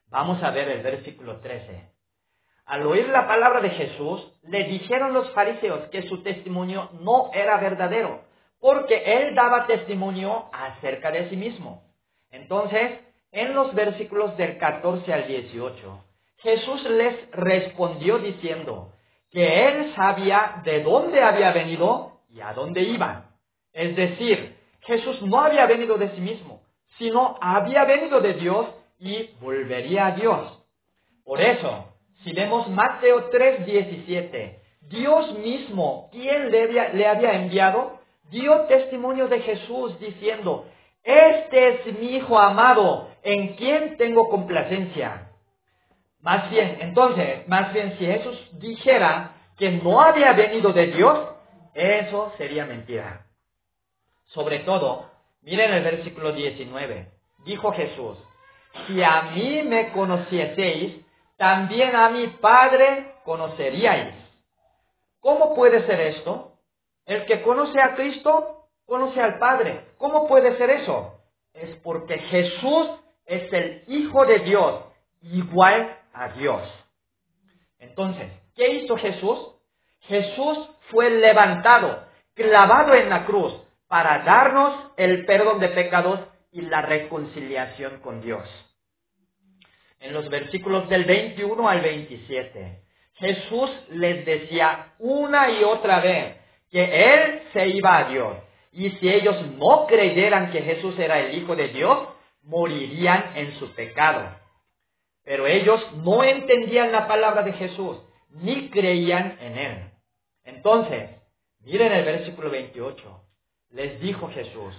Vamos 0.08 0.42
a 0.42 0.50
ver 0.50 0.68
el 0.68 0.82
versículo 0.82 1.40
13. 1.40 1.90
Al 2.66 2.86
oír 2.86 3.08
la 3.08 3.26
palabra 3.26 3.60
de 3.60 3.70
Jesús, 3.70 4.32
le 4.42 4.64
dijeron 4.64 5.12
los 5.12 5.30
fariseos 5.32 5.88
que 5.90 6.02
su 6.02 6.22
testimonio 6.22 6.90
no 7.00 7.30
era 7.34 7.58
verdadero, 7.58 8.22
porque 8.60 9.02
él 9.04 9.34
daba 9.34 9.66
testimonio 9.66 10.48
acerca 10.52 11.10
de 11.10 11.28
sí 11.28 11.36
mismo. 11.36 11.82
Entonces, 12.30 13.00
en 13.32 13.54
los 13.54 13.74
versículos 13.74 14.36
del 14.36 14.56
14 14.58 15.12
al 15.12 15.26
18, 15.26 16.04
Jesús 16.38 16.84
les 16.84 17.30
respondió 17.32 18.18
diciendo 18.18 18.92
que 19.30 19.66
él 19.66 19.92
sabía 19.96 20.62
de 20.64 20.82
dónde 20.82 21.20
había 21.20 21.52
venido 21.52 22.20
y 22.30 22.40
a 22.40 22.52
dónde 22.52 22.82
iba. 22.82 23.30
Es 23.72 23.96
decir, 23.96 24.53
Jesús 24.86 25.22
no 25.22 25.40
había 25.40 25.66
venido 25.66 25.96
de 25.96 26.10
sí 26.10 26.20
mismo, 26.20 26.62
sino 26.98 27.36
había 27.40 27.84
venido 27.84 28.20
de 28.20 28.34
Dios 28.34 28.66
y 28.98 29.30
volvería 29.40 30.06
a 30.06 30.10
Dios. 30.12 30.62
Por 31.24 31.40
eso, 31.40 31.88
si 32.22 32.32
vemos 32.32 32.68
Mateo 32.68 33.30
3:17, 33.30 34.58
Dios 34.82 35.38
mismo, 35.38 36.08
quien 36.12 36.50
le 36.50 36.62
había, 36.62 36.88
le 36.90 37.06
había 37.06 37.32
enviado, 37.32 37.98
dio 38.30 38.62
testimonio 38.62 39.28
de 39.28 39.40
Jesús 39.40 39.98
diciendo, 39.98 40.66
este 41.02 41.68
es 41.68 41.98
mi 41.98 42.16
Hijo 42.16 42.38
amado, 42.38 43.10
en 43.22 43.54
quien 43.54 43.96
tengo 43.96 44.28
complacencia. 44.28 45.30
Más 46.20 46.50
bien, 46.50 46.78
entonces, 46.80 47.46
más 47.48 47.72
bien 47.72 47.98
si 47.98 48.06
Jesús 48.06 48.50
dijera 48.58 49.32
que 49.58 49.70
no 49.70 50.00
había 50.00 50.32
venido 50.32 50.72
de 50.72 50.86
Dios, 50.88 51.18
eso 51.74 52.32
sería 52.38 52.64
mentira. 52.64 53.26
Sobre 54.26 54.60
todo, 54.60 55.10
miren 55.42 55.72
el 55.72 55.84
versículo 55.84 56.32
19. 56.32 57.10
Dijo 57.44 57.72
Jesús, 57.72 58.18
si 58.86 59.02
a 59.02 59.22
mí 59.34 59.62
me 59.62 59.92
conocieseis, 59.92 61.04
también 61.36 61.94
a 61.94 62.08
mi 62.10 62.26
Padre 62.28 63.14
conoceríais. 63.24 64.14
¿Cómo 65.20 65.54
puede 65.54 65.86
ser 65.86 66.00
esto? 66.00 66.52
El 67.06 67.24
que 67.26 67.42
conoce 67.42 67.80
a 67.80 67.94
Cristo, 67.94 68.68
conoce 68.86 69.20
al 69.20 69.38
Padre. 69.38 69.86
¿Cómo 69.98 70.26
puede 70.26 70.56
ser 70.56 70.70
eso? 70.70 71.20
Es 71.52 71.76
porque 71.76 72.18
Jesús 72.18 72.88
es 73.26 73.52
el 73.52 73.84
Hijo 73.88 74.24
de 74.26 74.40
Dios, 74.40 74.84
igual 75.22 75.96
a 76.12 76.28
Dios. 76.30 76.62
Entonces, 77.78 78.32
¿qué 78.54 78.68
hizo 78.68 78.96
Jesús? 78.96 79.38
Jesús 80.00 80.58
fue 80.90 81.10
levantado, 81.10 82.04
clavado 82.34 82.94
en 82.94 83.08
la 83.08 83.24
cruz, 83.24 83.54
para 83.88 84.20
darnos 84.20 84.92
el 84.96 85.24
perdón 85.26 85.60
de 85.60 85.68
pecados 85.68 86.20
y 86.52 86.62
la 86.62 86.82
reconciliación 86.82 88.00
con 88.00 88.20
Dios. 88.20 88.48
En 90.00 90.12
los 90.12 90.28
versículos 90.28 90.88
del 90.88 91.04
21 91.04 91.68
al 91.68 91.80
27, 91.80 92.82
Jesús 93.14 93.70
les 93.90 94.24
decía 94.26 94.94
una 94.98 95.50
y 95.50 95.64
otra 95.64 96.00
vez 96.00 96.36
que 96.70 97.14
Él 97.14 97.42
se 97.52 97.68
iba 97.68 97.98
a 97.98 98.08
Dios. 98.08 98.36
Y 98.72 98.90
si 98.90 99.08
ellos 99.08 99.36
no 99.52 99.86
creyeran 99.86 100.50
que 100.50 100.62
Jesús 100.62 100.98
era 100.98 101.20
el 101.20 101.38
Hijo 101.38 101.54
de 101.54 101.68
Dios, 101.68 102.08
morirían 102.42 103.32
en 103.36 103.54
su 103.58 103.72
pecado. 103.74 104.36
Pero 105.24 105.46
ellos 105.46 105.80
no 106.04 106.22
entendían 106.22 106.92
la 106.92 107.08
palabra 107.08 107.42
de 107.42 107.52
Jesús, 107.54 107.98
ni 108.30 108.68
creían 108.68 109.38
en 109.40 109.58
Él. 109.58 109.90
Entonces, 110.44 111.10
miren 111.60 111.92
el 111.92 112.04
versículo 112.04 112.50
28. 112.50 113.20
Les 113.74 114.00
dijo 114.00 114.30
Jesús, 114.30 114.72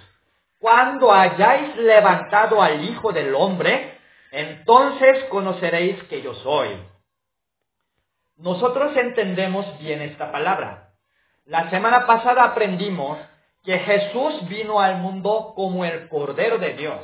cuando 0.57 1.11
hayáis 1.11 1.75
levantado 1.75 2.61
al 2.61 2.81
Hijo 2.85 3.11
del 3.11 3.35
Hombre, 3.35 3.99
entonces 4.31 5.25
conoceréis 5.25 6.01
que 6.03 6.21
yo 6.21 6.33
soy. 6.35 6.69
Nosotros 8.37 8.95
entendemos 8.95 9.65
bien 9.79 10.01
esta 10.01 10.31
palabra. 10.31 10.91
La 11.45 11.69
semana 11.69 12.07
pasada 12.07 12.45
aprendimos 12.45 13.17
que 13.65 13.79
Jesús 13.79 14.47
vino 14.47 14.79
al 14.79 14.97
mundo 14.99 15.51
como 15.57 15.83
el 15.83 16.07
Cordero 16.07 16.57
de 16.57 16.73
Dios. 16.75 17.01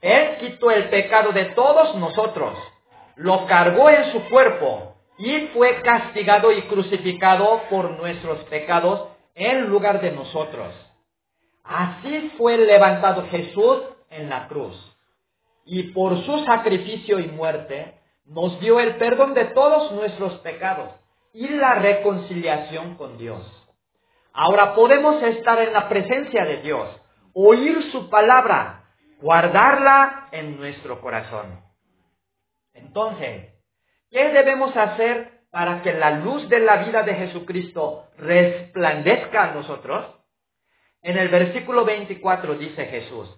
Él 0.00 0.38
quitó 0.38 0.72
el 0.72 0.88
pecado 0.88 1.30
de 1.30 1.46
todos 1.46 1.94
nosotros, 1.94 2.58
lo 3.14 3.46
cargó 3.46 3.90
en 3.90 4.10
su 4.10 4.28
cuerpo 4.28 4.96
y 5.18 5.46
fue 5.54 5.80
castigado 5.82 6.50
y 6.50 6.62
crucificado 6.62 7.62
por 7.70 7.90
nuestros 7.92 8.40
pecados 8.46 9.08
en 9.36 9.68
lugar 9.68 10.00
de 10.00 10.10
nosotros. 10.10 10.74
Así 11.66 12.32
fue 12.38 12.56
levantado 12.58 13.26
Jesús 13.28 13.82
en 14.10 14.28
la 14.28 14.46
cruz. 14.48 14.76
Y 15.64 15.90
por 15.92 16.24
su 16.24 16.44
sacrificio 16.44 17.18
y 17.18 17.26
muerte 17.26 17.98
nos 18.24 18.58
dio 18.60 18.78
el 18.78 18.96
perdón 18.96 19.34
de 19.34 19.46
todos 19.46 19.90
nuestros 19.92 20.34
pecados 20.40 20.90
y 21.32 21.48
la 21.48 21.74
reconciliación 21.74 22.94
con 22.96 23.18
Dios. 23.18 23.42
Ahora 24.32 24.74
podemos 24.74 25.22
estar 25.22 25.58
en 25.60 25.72
la 25.72 25.88
presencia 25.88 26.44
de 26.44 26.58
Dios, 26.58 26.88
oír 27.32 27.90
su 27.90 28.08
palabra, 28.10 28.84
guardarla 29.20 30.28
en 30.30 30.56
nuestro 30.56 31.00
corazón. 31.00 31.60
Entonces, 32.74 33.54
¿qué 34.10 34.28
debemos 34.28 34.76
hacer 34.76 35.40
para 35.50 35.82
que 35.82 35.94
la 35.94 36.10
luz 36.10 36.48
de 36.48 36.60
la 36.60 36.84
vida 36.84 37.02
de 37.02 37.14
Jesucristo 37.14 38.04
resplandezca 38.18 39.44
a 39.44 39.54
nosotros? 39.54 40.06
En 41.06 41.16
el 41.16 41.28
versículo 41.28 41.84
24 41.84 42.56
dice 42.56 42.84
Jesús, 42.86 43.28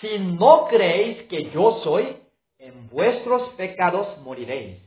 si 0.00 0.18
no 0.18 0.66
creéis 0.66 1.22
que 1.28 1.48
yo 1.50 1.80
soy, 1.84 2.16
en 2.58 2.88
vuestros 2.88 3.50
pecados 3.50 4.18
moriréis. 4.22 4.78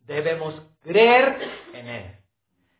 Debemos 0.00 0.60
creer 0.82 1.38
en 1.72 1.88
Él. 1.88 2.04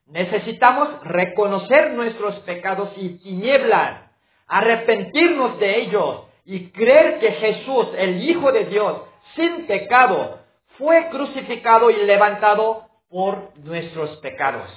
Necesitamos 0.04 1.02
reconocer 1.02 1.92
nuestros 1.92 2.40
pecados 2.40 2.90
y 2.98 3.20
tinieblas, 3.20 4.10
arrepentirnos 4.46 5.58
de 5.58 5.78
ellos 5.78 6.26
y 6.44 6.68
creer 6.72 7.20
que 7.20 7.32
Jesús, 7.32 7.88
el 7.96 8.22
Hijo 8.22 8.52
de 8.52 8.66
Dios, 8.66 9.00
sin 9.34 9.66
pecado, 9.66 10.40
fue 10.76 11.08
crucificado 11.08 11.90
y 11.90 12.04
levantado 12.04 12.86
por 13.08 13.56
nuestros 13.60 14.18
pecados. 14.18 14.70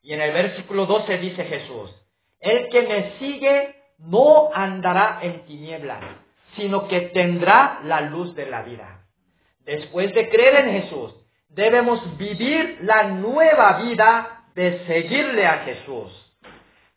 Y 0.00 0.14
en 0.14 0.22
el 0.22 0.32
versículo 0.32 0.86
12 0.86 1.18
dice 1.18 1.44
Jesús, 1.44 1.98
el 2.42 2.68
que 2.68 2.82
me 2.82 3.18
sigue 3.18 3.76
no 3.98 4.50
andará 4.52 5.20
en 5.22 5.46
tinieblas, 5.46 6.02
sino 6.56 6.88
que 6.88 7.00
tendrá 7.12 7.80
la 7.84 8.02
luz 8.02 8.34
de 8.34 8.46
la 8.46 8.62
vida. 8.62 9.04
Después 9.60 10.12
de 10.12 10.28
creer 10.28 10.66
en 10.66 10.82
Jesús, 10.82 11.14
debemos 11.48 12.18
vivir 12.18 12.78
la 12.82 13.04
nueva 13.04 13.78
vida 13.82 14.44
de 14.54 14.84
seguirle 14.86 15.46
a 15.46 15.58
Jesús. 15.58 16.12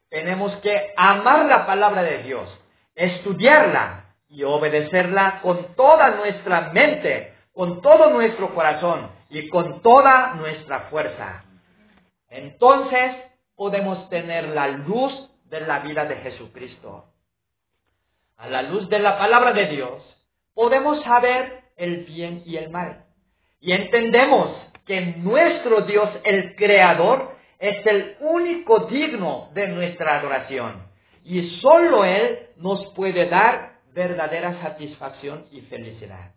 Tenemos 0.09 0.55
que 0.57 0.93
amar 0.97 1.45
la 1.45 1.65
palabra 1.67 2.01
de 2.01 2.23
Dios, 2.23 2.49
estudiarla 2.95 4.15
y 4.27 4.43
obedecerla 4.43 5.41
con 5.41 5.75
toda 5.75 6.11
nuestra 6.11 6.71
mente, 6.73 7.33
con 7.53 7.81
todo 7.81 8.09
nuestro 8.09 8.53
corazón 8.55 9.11
y 9.29 9.47
con 9.49 9.81
toda 9.81 10.33
nuestra 10.33 10.81
fuerza. 10.89 11.43
Entonces 12.29 13.15
podemos 13.55 14.09
tener 14.09 14.49
la 14.49 14.67
luz 14.69 15.13
de 15.45 15.61
la 15.61 15.79
vida 15.79 16.05
de 16.05 16.17
Jesucristo. 16.17 17.05
A 18.37 18.47
la 18.49 18.61
luz 18.61 18.89
de 18.89 18.99
la 18.99 19.17
palabra 19.17 19.53
de 19.53 19.67
Dios, 19.67 20.01
podemos 20.53 21.01
saber 21.03 21.63
el 21.77 22.05
bien 22.05 22.43
y 22.45 22.57
el 22.57 22.69
mal. 22.69 23.05
Y 23.59 23.71
entendemos 23.71 24.55
que 24.85 25.01
nuestro 25.17 25.81
Dios, 25.81 26.09
el 26.23 26.55
Creador, 26.55 27.35
es 27.59 27.85
el 27.85 28.17
único 28.19 28.79
digno 28.81 29.49
de 29.53 29.67
nuestra 29.67 30.19
adoración. 30.19 30.83
Y 31.23 31.57
solo 31.61 32.03
Él 32.05 32.49
nos 32.57 32.85
puede 32.93 33.27
dar 33.27 33.79
verdadera 33.93 34.61
satisfacción 34.61 35.47
y 35.51 35.61
felicidad. 35.61 36.35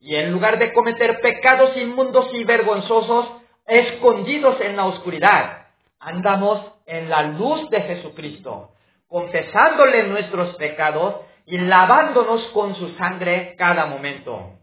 Y 0.00 0.16
en 0.16 0.32
lugar 0.32 0.58
de 0.58 0.72
cometer 0.72 1.20
pecados 1.20 1.76
inmundos 1.76 2.28
y 2.34 2.44
vergonzosos, 2.44 3.32
escondidos 3.66 4.60
en 4.60 4.76
la 4.76 4.86
oscuridad, 4.86 5.68
andamos 5.98 6.72
en 6.90 7.08
la 7.08 7.22
luz 7.22 7.70
de 7.70 7.80
Jesucristo, 7.82 8.72
confesándole 9.06 10.04
nuestros 10.08 10.56
pecados 10.56 11.16
y 11.46 11.56
lavándonos 11.56 12.42
con 12.48 12.74
su 12.74 12.90
sangre 12.96 13.54
cada 13.56 13.86
momento. 13.86 14.58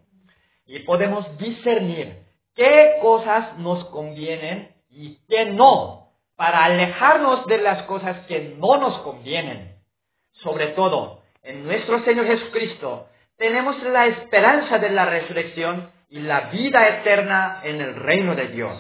Y 0.66 0.80
podemos 0.80 1.38
discernir 1.38 2.20
qué 2.54 2.98
cosas 3.02 3.58
nos 3.58 3.86
convienen 3.86 4.76
y 4.90 5.18
qué 5.30 5.46
no, 5.46 6.10
para 6.36 6.66
alejarnos 6.66 7.46
de 7.46 7.60
las 7.60 7.84
cosas 7.84 8.26
que 8.28 8.56
no 8.58 8.78
nos 8.78 9.00
convienen. 9.00 9.78
Sobre 10.34 10.68
todo, 10.68 11.22
en 11.44 11.64
nuestro 11.64 12.04
Señor 12.04 12.28
Jesucristo 12.28 13.08
tenemos 13.38 13.82
la 13.84 14.08
esperanza 14.08 14.80
de 14.80 14.90
la 14.90 15.06
resurrección 15.06 15.92
y 16.10 16.20
la 16.20 16.50
vida 16.50 16.88
eterna 16.90 17.62
en 17.64 17.80
el 17.80 17.96
reino 17.96 18.36
de 18.36 18.48
Dios. 18.50 18.78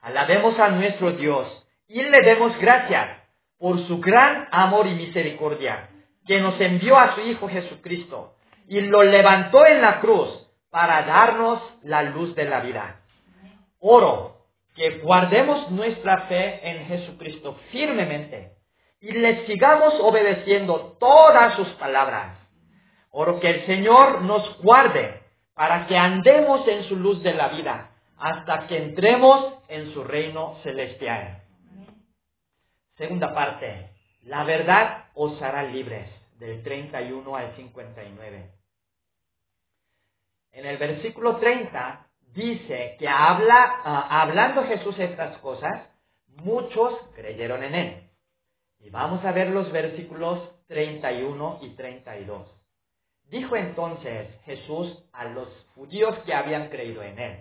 Alabemos 0.00 0.58
a 0.58 0.68
nuestro 0.68 1.12
Dios 1.12 1.61
y 1.92 2.02
le 2.02 2.22
demos 2.22 2.56
gracias 2.58 3.18
por 3.58 3.86
su 3.86 4.00
gran 4.00 4.48
amor 4.50 4.86
y 4.86 4.94
misericordia, 4.94 5.90
que 6.26 6.40
nos 6.40 6.58
envió 6.58 6.98
a 6.98 7.14
su 7.14 7.20
Hijo 7.20 7.48
Jesucristo 7.48 8.34
y 8.66 8.80
lo 8.80 9.02
levantó 9.02 9.66
en 9.66 9.82
la 9.82 10.00
cruz 10.00 10.30
para 10.70 11.02
darnos 11.02 11.60
la 11.82 12.02
luz 12.02 12.34
de 12.34 12.46
la 12.46 12.60
vida. 12.60 13.02
Oro 13.78 14.38
que 14.74 15.00
guardemos 15.00 15.70
nuestra 15.70 16.22
fe 16.28 16.60
en 16.62 16.86
Jesucristo 16.86 17.58
firmemente 17.70 18.52
y 19.00 19.12
le 19.12 19.46
sigamos 19.46 19.94
obedeciendo 20.00 20.96
todas 20.98 21.56
sus 21.56 21.68
palabras. 21.74 22.38
Oro 23.10 23.38
que 23.38 23.50
el 23.50 23.66
Señor 23.66 24.22
nos 24.22 24.58
guarde 24.62 25.20
para 25.54 25.86
que 25.86 25.98
andemos 25.98 26.66
en 26.68 26.84
su 26.84 26.96
luz 26.96 27.22
de 27.22 27.34
la 27.34 27.48
vida 27.48 27.90
hasta 28.16 28.66
que 28.66 28.78
entremos 28.78 29.52
en 29.68 29.92
su 29.92 30.02
reino 30.04 30.56
celestial. 30.62 31.41
Segunda 32.96 33.34
parte, 33.34 33.90
la 34.22 34.44
verdad 34.44 35.06
os 35.14 35.40
hará 35.42 35.62
libres, 35.64 36.08
del 36.38 36.62
31 36.62 37.36
al 37.36 37.54
59. 37.54 38.50
En 40.52 40.66
el 40.66 40.76
versículo 40.76 41.36
30 41.36 42.06
dice 42.34 42.96
que 42.98 43.08
habla, 43.08 43.80
ah, 43.84 44.22
hablando 44.22 44.64
Jesús 44.64 44.98
estas 44.98 45.38
cosas, 45.38 45.88
muchos 46.26 46.98
creyeron 47.14 47.62
en 47.62 47.74
él. 47.74 48.10
Y 48.80 48.90
vamos 48.90 49.24
a 49.24 49.32
ver 49.32 49.50
los 49.50 49.70
versículos 49.70 50.50
31 50.66 51.60
y 51.62 51.70
32. 51.70 52.46
Dijo 53.28 53.56
entonces 53.56 54.28
Jesús 54.44 55.08
a 55.12 55.24
los 55.26 55.48
judíos 55.74 56.18
que 56.26 56.34
habían 56.34 56.68
creído 56.68 57.02
en 57.02 57.18
él, 57.18 57.40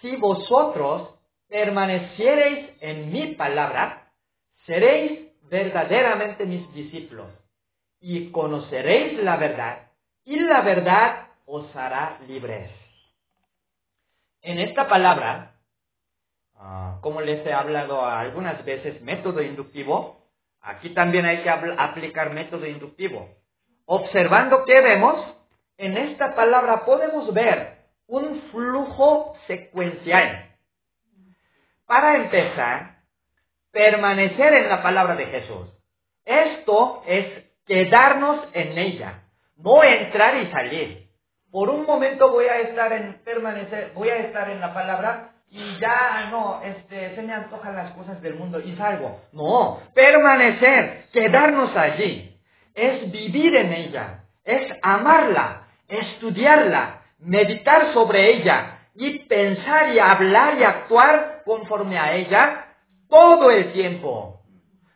si 0.00 0.14
vosotros 0.16 1.14
permaneciereis 1.48 2.70
en 2.80 3.10
mi 3.12 3.34
palabra, 3.34 3.99
seréis 4.70 5.32
verdaderamente 5.50 6.46
mis 6.46 6.72
discípulos 6.72 7.26
y 7.98 8.30
conoceréis 8.30 9.18
la 9.18 9.36
verdad 9.36 9.90
y 10.24 10.38
la 10.38 10.60
verdad 10.60 11.26
os 11.44 11.74
hará 11.74 12.20
libres. 12.28 12.70
En 14.42 14.60
esta 14.60 14.86
palabra, 14.86 15.56
ah, 16.54 16.98
como 17.00 17.20
les 17.20 17.44
he 17.44 17.52
hablado 17.52 18.06
algunas 18.06 18.64
veces, 18.64 19.02
método 19.02 19.42
inductivo, 19.42 20.24
aquí 20.60 20.90
también 20.90 21.26
hay 21.26 21.42
que 21.42 21.50
aplicar 21.50 22.32
método 22.32 22.64
inductivo. 22.64 23.28
Observando 23.86 24.64
qué 24.64 24.80
vemos, 24.80 25.34
en 25.78 25.96
esta 25.96 26.36
palabra 26.36 26.84
podemos 26.84 27.34
ver 27.34 27.86
un 28.06 28.40
flujo 28.52 29.34
secuencial. 29.48 30.48
Para 31.86 32.18
empezar, 32.18 32.99
permanecer 33.72 34.54
en 34.54 34.68
la 34.68 34.82
palabra 34.82 35.16
de 35.16 35.26
Jesús. 35.26 35.68
Esto 36.24 37.02
es 37.06 37.26
quedarnos 37.66 38.48
en 38.52 38.76
ella, 38.78 39.22
no 39.56 39.82
entrar 39.82 40.36
y 40.36 40.50
salir. 40.50 41.10
Por 41.50 41.68
un 41.68 41.84
momento 41.84 42.30
voy 42.30 42.46
a 42.46 42.60
estar 42.60 42.92
en 42.92 43.20
permanecer, 43.24 43.92
voy 43.94 44.08
a 44.08 44.16
estar 44.18 44.50
en 44.50 44.60
la 44.60 44.72
palabra 44.72 45.32
y 45.50 45.78
ya 45.80 46.28
no, 46.30 46.60
este, 46.62 47.14
se 47.16 47.22
me 47.22 47.32
antojan 47.32 47.74
las 47.74 47.90
cosas 47.92 48.22
del 48.22 48.34
mundo 48.34 48.60
y 48.60 48.76
salgo. 48.76 49.20
No, 49.32 49.80
permanecer, 49.94 51.06
quedarnos 51.12 51.76
allí, 51.76 52.40
es 52.74 53.10
vivir 53.10 53.56
en 53.56 53.72
ella, 53.72 54.24
es 54.44 54.72
amarla, 54.82 55.66
estudiarla, 55.88 57.02
meditar 57.18 57.92
sobre 57.92 58.30
ella 58.30 58.78
y 58.94 59.20
pensar 59.20 59.92
y 59.92 59.98
hablar 59.98 60.58
y 60.58 60.64
actuar 60.64 61.42
conforme 61.44 61.98
a 61.98 62.14
ella 62.14 62.69
todo 63.10 63.50
el 63.50 63.72
tiempo. 63.72 64.40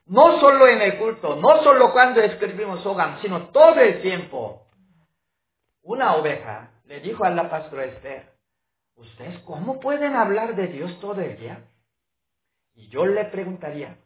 No 0.07 0.39
solo 0.39 0.69
en 0.69 0.81
el 0.81 0.99
culto, 0.99 1.37
no 1.37 1.63
solo 1.63 1.93
cuando 1.93 2.21
escribimos 2.21 2.85
Hogam, 2.85 3.21
sino 3.21 3.49
todo 3.49 3.81
el 3.81 4.01
tiempo. 4.01 4.69
Una 5.83 6.15
oveja 6.17 6.71
le 6.85 7.01
dijo 7.01 7.25
a 7.25 7.31
la 7.31 7.51
pastora 7.51 7.87
Esther, 7.87 8.33
¿ustedes 8.97 9.39
cómo 9.41 9.81
pueden 9.81 10.15
hablar 10.15 10.55
de 10.55 10.69
Dios 10.69 10.99
todo 11.01 11.21
el 11.21 11.37
día? 11.39 11.65
Y 12.75 12.89
yo 12.89 13.07
le 13.07 13.25
preguntaría, 13.27 13.97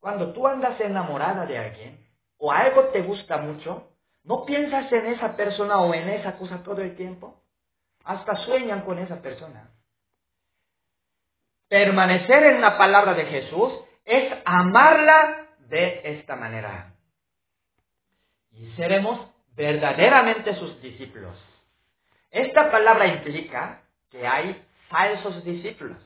cuando 0.00 0.32
tú 0.32 0.46
andas 0.46 0.80
enamorada 0.80 1.46
de 1.46 1.58
alguien 1.58 2.06
o 2.38 2.52
algo 2.52 2.84
te 2.88 3.02
gusta 3.02 3.38
mucho, 3.38 3.90
¿no 4.22 4.44
piensas 4.44 4.90
en 4.92 5.06
esa 5.06 5.34
persona 5.34 5.80
o 5.80 5.92
en 5.94 6.08
esa 6.08 6.36
cosa 6.36 6.62
todo 6.62 6.82
el 6.82 6.94
tiempo? 6.96 7.42
Hasta 8.04 8.36
sueñan 8.36 8.82
con 8.82 8.98
esa 8.98 9.20
persona. 9.20 9.75
Permanecer 11.68 12.44
en 12.44 12.60
la 12.60 12.78
palabra 12.78 13.14
de 13.14 13.24
Jesús 13.26 13.72
es 14.04 14.32
amarla 14.44 15.46
de 15.68 16.00
esta 16.04 16.36
manera. 16.36 16.94
Y 18.52 18.70
seremos 18.76 19.20
verdaderamente 19.56 20.54
sus 20.54 20.80
discípulos. 20.80 21.34
Esta 22.30 22.70
palabra 22.70 23.06
implica 23.06 23.82
que 24.10 24.26
hay 24.26 24.62
falsos 24.88 25.44
discípulos. 25.44 25.98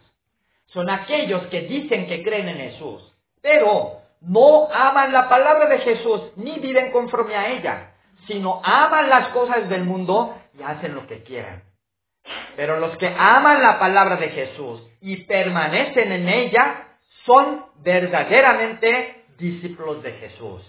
Son 0.66 0.88
aquellos 0.88 1.46
que 1.48 1.62
dicen 1.62 2.06
que 2.06 2.22
creen 2.22 2.48
en 2.48 2.70
Jesús, 2.70 3.12
pero 3.42 4.00
no 4.20 4.68
aman 4.72 5.12
la 5.12 5.28
palabra 5.28 5.66
de 5.66 5.78
Jesús 5.80 6.32
ni 6.36 6.58
viven 6.58 6.92
conforme 6.92 7.34
a 7.34 7.50
ella, 7.50 7.94
sino 8.26 8.60
aman 8.64 9.08
las 9.08 9.28
cosas 9.28 9.68
del 9.68 9.84
mundo 9.84 10.40
y 10.58 10.62
hacen 10.62 10.94
lo 10.94 11.06
que 11.06 11.22
quieran. 11.22 11.69
Pero 12.60 12.78
los 12.78 12.98
que 12.98 13.06
aman 13.06 13.62
la 13.62 13.78
palabra 13.78 14.16
de 14.16 14.28
Jesús 14.28 14.86
y 15.00 15.24
permanecen 15.24 16.12
en 16.12 16.28
ella 16.28 16.88
son 17.24 17.64
verdaderamente 17.76 19.24
discípulos 19.38 20.02
de 20.02 20.12
Jesús. 20.12 20.60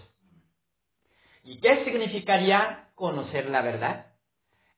¿Y 1.44 1.60
qué 1.60 1.84
significaría 1.84 2.86
conocer 2.94 3.50
la 3.50 3.60
verdad? 3.60 4.06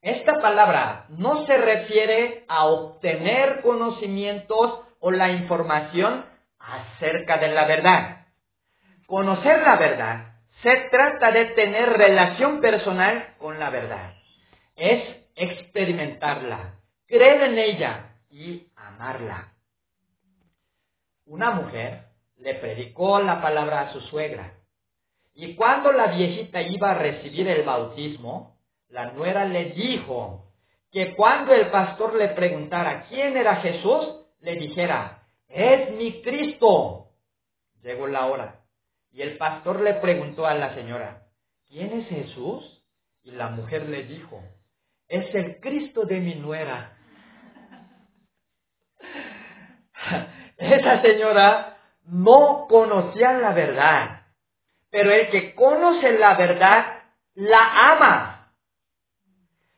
Esta 0.03 0.40
palabra 0.40 1.07
no 1.11 1.46
se 1.46 1.57
refiere 1.57 2.46
a 2.48 2.64
obtener 2.64 3.61
conocimientos 3.62 4.81
o 4.98 5.12
la 5.12 5.31
información 5.31 6.27
acerca 6.59 7.37
de 7.38 7.46
la 7.46 7.64
verdad. 7.66 8.27
Conocer 9.07 9.62
la 9.62 9.77
verdad 9.77 10.35
se 10.64 10.88
trata 10.90 11.31
de 11.31 11.44
tener 11.55 11.90
relación 11.90 12.61
personal 12.61 13.37
con 13.38 13.61
la 13.61 13.70
verdad. 13.70 14.14
Es 14.74 15.00
experimentarla, 15.37 16.81
creer 17.07 17.43
en 17.43 17.59
ella 17.59 18.17
y 18.31 18.67
amarla. 18.77 19.53
Una 21.27 21.53
mujer 21.53 22.09
le 22.37 22.55
predicó 22.55 23.21
la 23.21 23.40
palabra 23.40 23.83
a 23.83 23.93
su 23.93 24.01
suegra 24.03 24.55
y 25.35 25.57
cuando 25.57 25.93
la 25.93 26.09
viejita 26.09 26.62
iba 26.62 26.93
a 26.93 26.99
recibir 26.99 27.49
el 27.49 27.64
bautismo, 27.64 28.57
la 28.88 29.11
nuera 29.12 29.45
le 29.45 29.71
dijo 29.71 30.53
que 30.93 31.14
cuando 31.17 31.53
el 31.53 31.71
pastor 31.73 32.14
le 32.14 32.29
preguntara 32.29 33.07
quién 33.09 33.37
era 33.37 33.57
Jesús, 33.57 34.21
le 34.40 34.55
dijera, 34.55 35.27
es 35.49 35.90
mi 35.93 36.23
Cristo. 36.23 37.09
Llegó 37.83 38.07
la 38.07 38.27
hora. 38.27 38.61
Y 39.11 39.23
el 39.23 39.37
pastor 39.37 39.81
le 39.81 39.95
preguntó 39.95 40.47
a 40.47 40.55
la 40.55 40.73
señora, 40.75 41.27
¿quién 41.69 41.93
es 41.93 42.09
Jesús? 42.09 42.83
Y 43.25 43.33
la 43.33 43.49
mujer 43.49 43.88
le 43.88 44.05
dijo, 44.05 44.40
es 45.09 45.35
el 45.35 45.59
Cristo 45.61 46.05
de 46.05 46.21
mi 46.21 46.37
nuera. 46.37 46.93
Esa 50.57 51.03
señora 51.03 51.77
no 52.07 52.67
conocía 52.69 53.33
la 53.33 53.53
verdad. 53.53 54.23
Pero 54.90 55.11
el 55.11 55.29
que 55.31 55.55
conoce 55.55 56.12
la 56.19 56.35
verdad, 56.35 57.03
la 57.35 57.93
ama. 57.93 58.53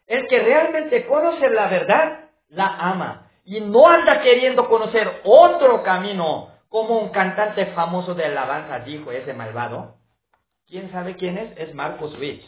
El 0.07 0.27
que 0.29 0.39
realmente 0.39 1.07
conoce 1.07 1.49
la 1.49 1.69
verdad, 1.69 2.31
la 2.49 2.67
ama. 2.67 3.31
Y 3.45 3.61
no 3.61 3.89
anda 3.89 4.21
queriendo 4.21 4.69
conocer 4.69 5.21
otro 5.25 5.83
camino, 5.83 6.51
como 6.69 6.99
un 6.99 7.09
cantante 7.11 7.67
famoso 7.67 8.15
de 8.15 8.25
alabanza 8.25 8.81
dijo 8.81 9.12
ese 9.12 9.33
malvado. 9.33 9.97
¿Quién 10.67 10.91
sabe 10.91 11.17
quién 11.17 11.39
es? 11.39 11.57
Es 11.57 11.75
Marcos 11.75 12.19
Rich. 12.19 12.45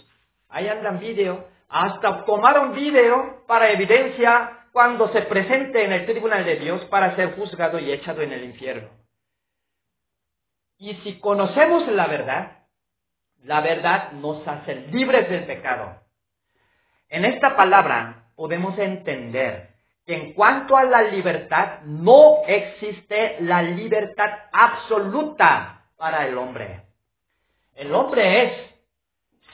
Ahí 0.49 0.69
andan 0.69 0.99
video. 0.99 1.47
Hasta 1.69 2.25
tomaron 2.25 2.75
video 2.75 3.45
para 3.47 3.71
evidencia 3.71 4.58
cuando 4.79 5.09
se 5.09 5.23
presente 5.23 5.85
en 5.85 5.93
el 5.93 6.07
tribunal 6.07 6.45
de 6.45 6.55
Dios 6.55 6.85
para 6.85 7.17
ser 7.17 7.35
juzgado 7.35 7.81
y 7.81 7.91
echado 7.91 8.23
en 8.23 8.31
el 8.33 8.45
infierno. 8.45 8.88
Y 10.79 10.95
si 11.03 11.19
conocemos 11.19 11.88
la 11.88 12.07
verdad, 12.07 12.59
la 13.43 13.61
verdad 13.61 14.12
nos 14.12 14.47
hace 14.47 14.77
libres 14.93 15.29
del 15.31 15.47
pecado. 15.47 16.01
En 17.09 17.25
esta 17.25 17.57
palabra 17.57 18.31
podemos 18.37 18.79
entender 18.79 19.71
que 20.07 20.14
en 20.14 20.33
cuanto 20.35 20.77
a 20.77 20.85
la 20.85 21.03
libertad, 21.03 21.81
no 21.83 22.45
existe 22.47 23.38
la 23.41 23.62
libertad 23.62 24.31
absoluta 24.53 25.88
para 25.97 26.25
el 26.25 26.38
hombre. 26.38 26.83
El 27.75 27.93
hombre 27.93 28.45
es 28.45 28.53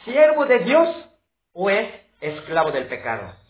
siervo 0.05 0.45
de 0.45 0.59
Dios 0.59 1.09
o 1.55 1.71
es 1.71 1.89
esclavo 2.21 2.73
del 2.73 2.89
pecado. 2.89 3.43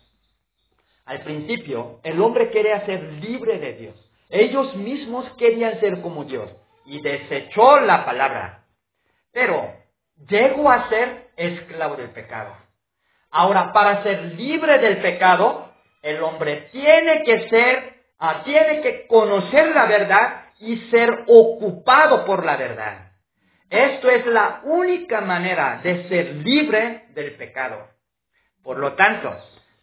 Al 1.05 1.21
principio, 1.21 2.01
el 2.03 2.21
hombre 2.21 2.51
quería 2.51 2.85
ser 2.87 3.03
libre 3.14 3.59
de 3.59 3.73
Dios. 3.75 4.11
Ellos 4.31 4.75
mismos 4.77 5.31
querían 5.37 5.79
ser 5.81 6.01
como 6.01 6.25
Dios 6.25 6.51
y 6.87 7.01
desechó 7.03 7.81
la 7.81 8.05
palabra. 8.05 8.64
Pero 9.33 9.73
llegó 10.29 10.71
a 10.71 10.88
ser 10.88 11.29
esclavo 11.37 11.97
del 11.97 12.11
pecado. 12.11 12.57
Ahora, 13.31 13.73
para 13.73 14.03
ser 14.03 14.35
libre 14.37 14.79
del 14.79 14.99
pecado, 14.99 15.73
el 16.03 16.23
hombre 16.23 16.69
tiene 16.73 17.23
que 17.25 17.49
ser, 17.49 17.95
ah, 18.19 18.43
tiene 18.45 18.81
que 18.81 19.07
conocer 19.07 19.75
la 19.75 19.87
verdad 19.87 20.45
y 20.61 20.77
ser 20.90 21.25
ocupado 21.27 22.25
por 22.25 22.45
la 22.45 22.57
verdad. 22.57 23.11
Esto 23.69 24.09
es 24.09 24.25
la 24.27 24.61
única 24.64 25.21
manera 25.21 25.81
de 25.83 26.09
ser 26.09 26.37
libre 26.37 27.07
del 27.11 27.35
pecado. 27.37 27.88
Por 28.62 28.79
lo 28.79 28.93
tanto, 28.93 29.37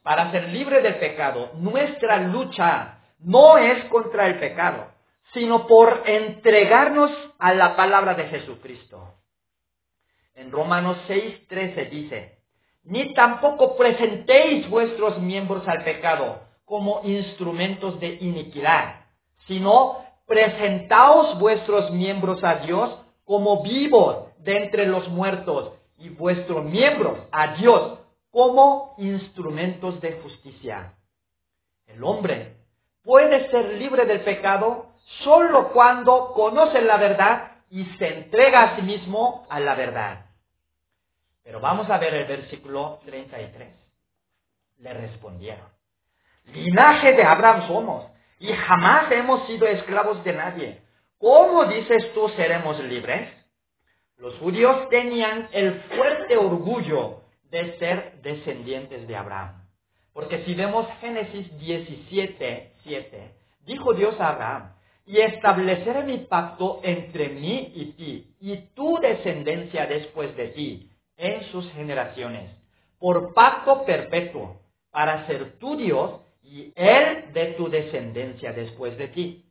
para 0.04 0.32
ser 0.32 0.50
libre 0.50 0.82
del 0.82 0.96
pecado, 0.96 1.52
nuestra 1.56 2.18
lucha 2.18 3.00
no 3.20 3.58
es 3.58 3.86
contra 3.86 4.28
el 4.28 4.40
pecado, 4.40 4.88
sino 5.34 5.68
por 5.68 6.04
entregarnos 6.06 7.12
a 7.40 7.54
la 7.54 7.76
palabra 7.76 8.16
de 8.16 8.26
Jesucristo. 8.26 9.16
En 10.34 10.52
Romanos 10.52 10.98
6:13 11.08 11.90
dice, 11.90 12.38
ni 12.84 13.14
tampoco 13.14 13.78
presentéis 13.78 14.68
vuestros 14.70 15.20
miembros 15.20 15.68
al 15.68 15.84
pecado 15.84 16.40
como 16.66 17.02
instrumentos 17.04 18.00
de 18.00 18.18
iniquidad, 18.22 19.06
sino 19.46 20.04
presentaos 20.26 21.38
vuestros 21.38 21.92
miembros 21.92 22.44
a 22.44 22.56
Dios 22.56 22.98
como 23.24 23.62
vivos 23.62 24.34
de 24.40 24.58
entre 24.58 24.88
los 24.88 25.08
muertos 25.10 25.74
y 25.98 26.10
vuestros 26.10 26.66
miembros 26.66 27.20
a 27.32 27.56
Dios 27.56 28.00
como 28.32 28.96
instrumentos 28.98 30.00
de 30.02 30.14
justicia. 30.22 30.94
El 31.88 32.04
hombre 32.04 32.56
puede 33.04 33.50
ser 33.52 33.74
libre 33.74 34.06
del 34.06 34.22
pecado 34.22 34.94
solo 35.24 35.72
cuando 35.74 36.32
conoce 36.34 36.82
la 36.82 36.98
verdad 36.98 37.52
y 37.70 37.86
se 37.98 38.08
entrega 38.08 38.64
a 38.64 38.76
sí 38.76 38.82
mismo 38.82 39.46
a 39.50 39.60
la 39.60 39.76
verdad. 39.76 40.26
Pero 41.44 41.60
vamos 41.60 41.90
a 41.90 41.98
ver 41.98 42.14
el 42.14 42.26
versículo 42.26 43.00
33. 43.06 43.74
Le 44.80 44.94
respondieron, 44.94 45.68
linaje 46.46 47.14
de 47.14 47.24
Abraham 47.24 47.68
somos 47.68 48.06
y 48.40 48.52
jamás 48.54 49.12
hemos 49.12 49.46
sido 49.48 49.68
esclavos 49.68 50.24
de 50.24 50.34
nadie. 50.34 50.82
¿Cómo 51.18 51.66
dices 51.66 52.14
tú 52.14 52.30
seremos 52.30 52.80
libres? 52.80 53.30
Los 54.18 54.38
judíos 54.40 54.90
tenían 54.90 55.50
el 55.52 55.82
fuerte 55.84 56.38
orgullo 56.38 57.21
de 57.52 57.78
ser 57.78 58.22
descendientes 58.22 59.08
de 59.08 59.16
Abraham. 59.16 59.62
Porque 60.14 60.44
si 60.46 60.56
vemos 60.56 60.88
Génesis 61.00 61.58
17, 61.60 62.74
7, 62.84 63.32
dijo 63.66 63.94
Dios 63.94 64.20
a 64.20 64.30
Abraham, 64.30 64.74
y 65.06 65.20
estableceré 65.20 66.04
mi 66.04 66.20
pacto 66.20 66.80
entre 66.84 67.30
mí 67.30 67.72
y 67.76 67.86
ti, 67.94 68.36
y 68.40 68.58
tu 68.74 68.98
descendencia 69.00 69.86
después 69.86 70.36
de 70.36 70.50
ti, 70.50 70.90
en 71.18 71.44
sus 71.52 71.70
generaciones, 71.74 72.52
por 72.98 73.34
pacto 73.34 73.84
perpetuo, 73.86 74.62
para 74.90 75.26
ser 75.28 75.58
tu 75.60 75.78
Dios 75.78 76.22
y 76.44 76.74
él 76.76 77.32
de 77.34 77.54
tu 77.54 77.70
descendencia 77.70 78.52
después 78.54 78.98
de 78.98 79.08
ti. 79.10 79.46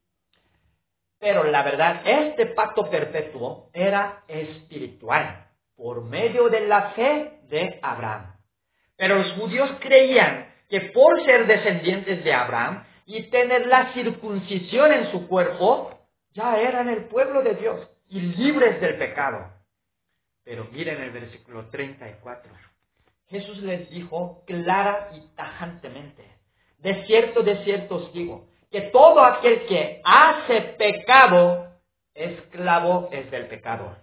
Pero 1.18 1.44
la 1.44 1.62
verdad, 1.62 2.02
este 2.04 2.46
pacto 2.46 2.88
perpetuo 2.90 3.70
era 3.72 4.24
espiritual, 4.28 5.49
por 5.80 6.04
medio 6.04 6.50
de 6.50 6.66
la 6.66 6.90
fe 6.90 7.40
de 7.48 7.78
Abraham. 7.82 8.36
Pero 8.96 9.16
los 9.16 9.32
judíos 9.32 9.70
creían 9.80 10.52
que 10.68 10.82
por 10.92 11.24
ser 11.24 11.46
descendientes 11.46 12.22
de 12.22 12.34
Abraham 12.34 12.84
y 13.06 13.22
tener 13.30 13.66
la 13.66 13.90
circuncisión 13.94 14.92
en 14.92 15.10
su 15.10 15.26
cuerpo, 15.26 15.98
ya 16.32 16.60
eran 16.60 16.90
el 16.90 17.04
pueblo 17.04 17.42
de 17.42 17.54
Dios 17.54 17.88
y 18.10 18.20
libres 18.20 18.78
del 18.82 18.98
pecado. 18.98 19.50
Pero 20.44 20.68
miren 20.70 21.00
el 21.00 21.12
versículo 21.12 21.70
34. 21.70 22.52
Jesús 23.28 23.62
les 23.62 23.88
dijo 23.88 24.44
clara 24.46 25.08
y 25.14 25.34
tajantemente, 25.34 26.24
de 26.78 27.06
cierto, 27.06 27.42
de 27.42 27.64
cierto 27.64 27.96
os 27.96 28.12
digo, 28.12 28.48
que 28.70 28.82
todo 28.82 29.24
aquel 29.24 29.64
que 29.66 30.02
hace 30.04 30.60
pecado, 30.76 31.72
esclavo 32.14 33.08
es 33.12 33.30
del 33.30 33.46
pecado. 33.46 33.96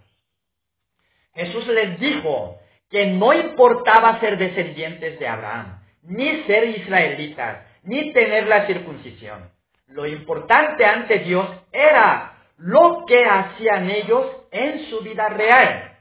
Jesús 1.38 1.68
les 1.68 2.00
dijo 2.00 2.58
que 2.90 3.06
no 3.06 3.32
importaba 3.32 4.18
ser 4.18 4.38
descendientes 4.38 5.20
de 5.20 5.28
Abraham, 5.28 5.80
ni 6.02 6.42
ser 6.44 6.64
israelitas, 6.64 7.64
ni 7.84 8.12
tener 8.12 8.48
la 8.48 8.66
circuncisión. 8.66 9.48
Lo 9.86 10.04
importante 10.06 10.84
ante 10.84 11.20
Dios 11.20 11.46
era 11.70 12.34
lo 12.56 13.04
que 13.06 13.24
hacían 13.24 13.88
ellos 13.88 14.26
en 14.50 14.90
su 14.90 15.00
vida 15.00 15.28
real. 15.28 15.96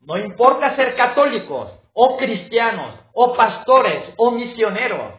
No 0.00 0.18
importa 0.18 0.76
ser 0.76 0.94
católicos, 0.94 1.72
o 1.94 2.18
cristianos, 2.18 2.98
o 3.14 3.34
pastores, 3.34 4.12
o 4.18 4.30
misioneros. 4.30 5.14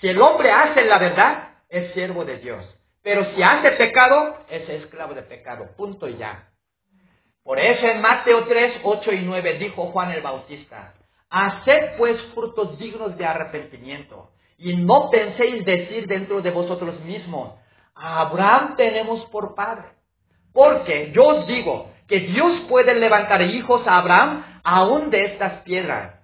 Si 0.00 0.08
el 0.08 0.22
hombre 0.22 0.52
hace 0.52 0.84
la 0.84 0.98
verdad, 0.98 1.48
es 1.68 1.92
siervo 1.92 2.24
de 2.24 2.38
Dios. 2.38 2.64
Pero 3.02 3.34
si 3.34 3.42
hace 3.42 3.72
pecado, 3.72 4.44
es 4.48 4.68
esclavo 4.68 5.14
de 5.14 5.22
pecado. 5.22 5.74
Punto 5.76 6.08
y 6.08 6.16
ya. 6.16 6.49
Por 7.42 7.58
eso 7.58 7.86
en 7.86 8.00
Mateo 8.00 8.44
3, 8.44 8.80
8 8.82 9.12
y 9.12 9.20
9 9.22 9.58
dijo 9.58 9.86
Juan 9.86 10.12
el 10.12 10.22
Bautista, 10.22 10.94
Haced 11.30 11.96
pues 11.96 12.20
frutos 12.34 12.78
dignos 12.78 13.16
de 13.16 13.24
arrepentimiento, 13.24 14.30
y 14.58 14.76
no 14.76 15.08
penséis 15.10 15.64
decir 15.64 16.06
dentro 16.06 16.42
de 16.42 16.50
vosotros 16.50 17.00
mismos, 17.00 17.54
a 17.94 18.20
Abraham 18.20 18.76
tenemos 18.76 19.24
por 19.26 19.54
padre. 19.54 19.88
Porque 20.52 21.12
yo 21.12 21.26
os 21.26 21.46
digo 21.46 21.90
que 22.08 22.20
Dios 22.20 22.62
puede 22.68 22.94
levantar 22.94 23.42
hijos 23.42 23.86
a 23.86 23.98
Abraham 23.98 24.60
aún 24.64 25.10
de 25.10 25.24
estas 25.24 25.62
piedras. 25.62 26.20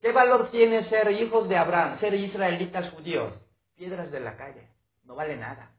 ¿Qué 0.00 0.12
valor 0.12 0.50
tiene 0.50 0.88
ser 0.88 1.10
hijos 1.12 1.48
de 1.48 1.56
Abraham, 1.56 1.98
ser 2.00 2.14
israelitas 2.14 2.90
judíos? 2.90 3.32
Piedras 3.76 4.10
de 4.10 4.20
la 4.20 4.36
calle, 4.36 4.68
no 5.04 5.14
vale 5.14 5.36
nada. 5.36 5.70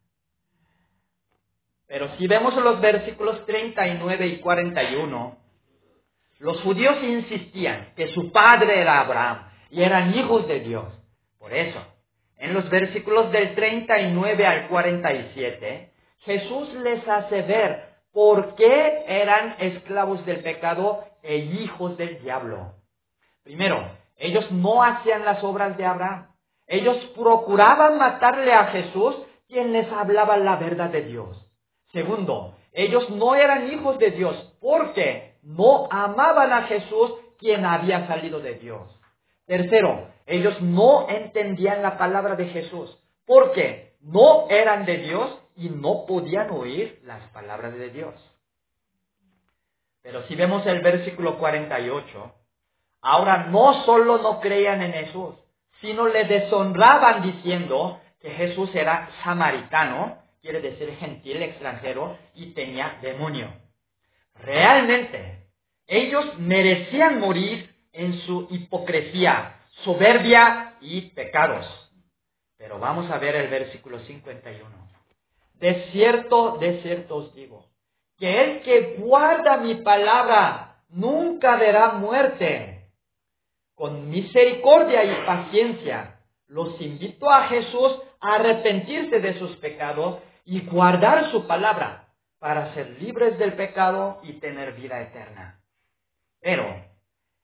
Pero 1.92 2.08
si 2.16 2.26
vemos 2.26 2.56
los 2.56 2.80
versículos 2.80 3.46
39 3.46 4.26
y 4.28 4.38
41, 4.40 5.38
los 6.40 6.62
judíos 6.62 6.96
insistían 7.04 7.92
que 7.98 8.08
su 8.14 8.32
padre 8.32 8.80
era 8.80 9.02
Abraham 9.02 9.50
y 9.70 9.84
eran 9.84 10.16
hijos 10.16 10.48
de 10.48 10.62
Dios. 10.62 10.86
Por 11.38 11.54
eso, 11.54 11.86
en 12.38 12.54
los 12.54 12.70
versículos 12.70 13.30
del 13.34 13.56
39 13.56 14.48
al 14.48 14.70
47, 14.70 15.92
Jesús 16.20 16.74
les 16.76 17.06
hace 17.06 17.42
ver 17.42 17.90
por 18.14 18.56
qué 18.56 19.04
eran 19.10 19.58
esclavos 19.60 20.26
del 20.26 20.40
pecado 20.40 21.04
e 21.22 21.40
hijos 21.40 21.98
del 21.98 22.22
diablo. 22.24 22.76
Primero, 23.44 23.86
ellos 24.16 24.50
no 24.50 24.82
hacían 24.82 25.26
las 25.26 25.44
obras 25.44 25.76
de 25.76 25.86
Abraham. 25.86 26.28
Ellos 26.68 26.96
procuraban 27.18 27.98
matarle 27.98 28.54
a 28.54 28.68
Jesús, 28.68 29.14
quien 29.50 29.74
les 29.74 29.92
hablaba 29.92 30.38
la 30.38 30.56
verdad 30.56 30.90
de 30.90 31.02
Dios. 31.02 31.51
Segundo, 31.92 32.56
ellos 32.72 33.10
no 33.10 33.36
eran 33.36 33.72
hijos 33.72 34.00
de 34.00 34.12
Dios 34.12 34.36
porque 34.62 35.36
no 35.44 35.88
amaban 35.92 36.54
a 36.54 36.64
Jesús, 36.64 37.14
quien 37.38 37.66
había 37.66 38.08
salido 38.08 38.40
de 38.40 38.56
Dios. 38.56 39.00
Tercero, 39.46 40.08
ellos 40.26 40.62
no 40.62 41.10
entendían 41.10 41.82
la 41.82 41.98
palabra 41.98 42.36
de 42.36 42.46
Jesús 42.48 42.98
porque 43.26 43.96
no 44.02 44.48
eran 44.50 44.86
de 44.86 44.98
Dios 44.98 45.40
y 45.56 45.70
no 45.70 46.06
podían 46.06 46.52
oír 46.52 47.02
las 47.04 47.22
palabras 47.30 47.74
de 47.74 47.90
Dios. 47.90 48.14
Pero 50.04 50.24
si 50.28 50.36
vemos 50.36 50.66
el 50.66 50.82
versículo 50.82 51.38
48, 51.38 52.34
ahora 53.02 53.48
no 53.48 53.84
solo 53.86 54.18
no 54.20 54.40
creían 54.40 54.82
en 54.82 54.94
Jesús, 54.94 55.36
sino 55.82 56.08
le 56.08 56.26
deshonraban 56.26 57.22
diciendo 57.24 58.00
que 58.20 58.32
Jesús 58.32 58.74
era 58.74 59.10
samaritano, 59.24 60.21
quiere 60.42 60.62
decir 60.62 60.96
gentil 60.96 61.42
extranjero, 61.44 62.18
y 62.36 62.48
tenía 62.54 62.98
demonio. 63.02 63.54
Realmente, 64.36 65.48
ellos 65.88 66.38
merecían 66.40 67.20
morir 67.20 67.74
en 67.94 68.20
su 68.22 68.48
hipocresía, 68.50 69.60
soberbia 69.84 70.76
y 70.82 71.02
pecados. 71.12 71.66
Pero 72.58 72.80
vamos 72.80 73.10
a 73.12 73.18
ver 73.18 73.36
el 73.36 73.50
versículo 73.50 74.00
51. 74.00 74.70
De 75.56 75.90
cierto, 75.92 76.58
de 76.58 76.82
cierto 76.82 77.18
os 77.18 77.34
digo, 77.36 77.70
que 78.18 78.42
el 78.42 78.62
que 78.62 78.96
guarda 78.98 79.58
mi 79.58 79.76
palabra 79.76 80.78
nunca 80.90 81.56
verá 81.58 81.94
muerte. 81.94 82.90
Con 83.76 84.10
misericordia 84.10 85.04
y 85.04 85.26
paciencia 85.26 86.20
los 86.48 86.80
invito 86.82 87.30
a 87.30 87.48
Jesús 87.48 88.00
a 88.20 88.36
arrepentirse 88.36 89.20
de 89.20 89.40
sus 89.40 89.56
pecados 89.58 90.20
y 90.46 90.62
guardar 90.62 91.32
su 91.32 91.48
palabra 91.48 92.08
para 92.40 92.74
ser 92.74 93.00
libres 93.02 93.38
del 93.38 93.54
pecado 93.54 94.20
y 94.24 94.34
tener 94.34 94.74
vida 94.74 95.02
eterna. 95.02 95.60
Pero, 96.42 96.66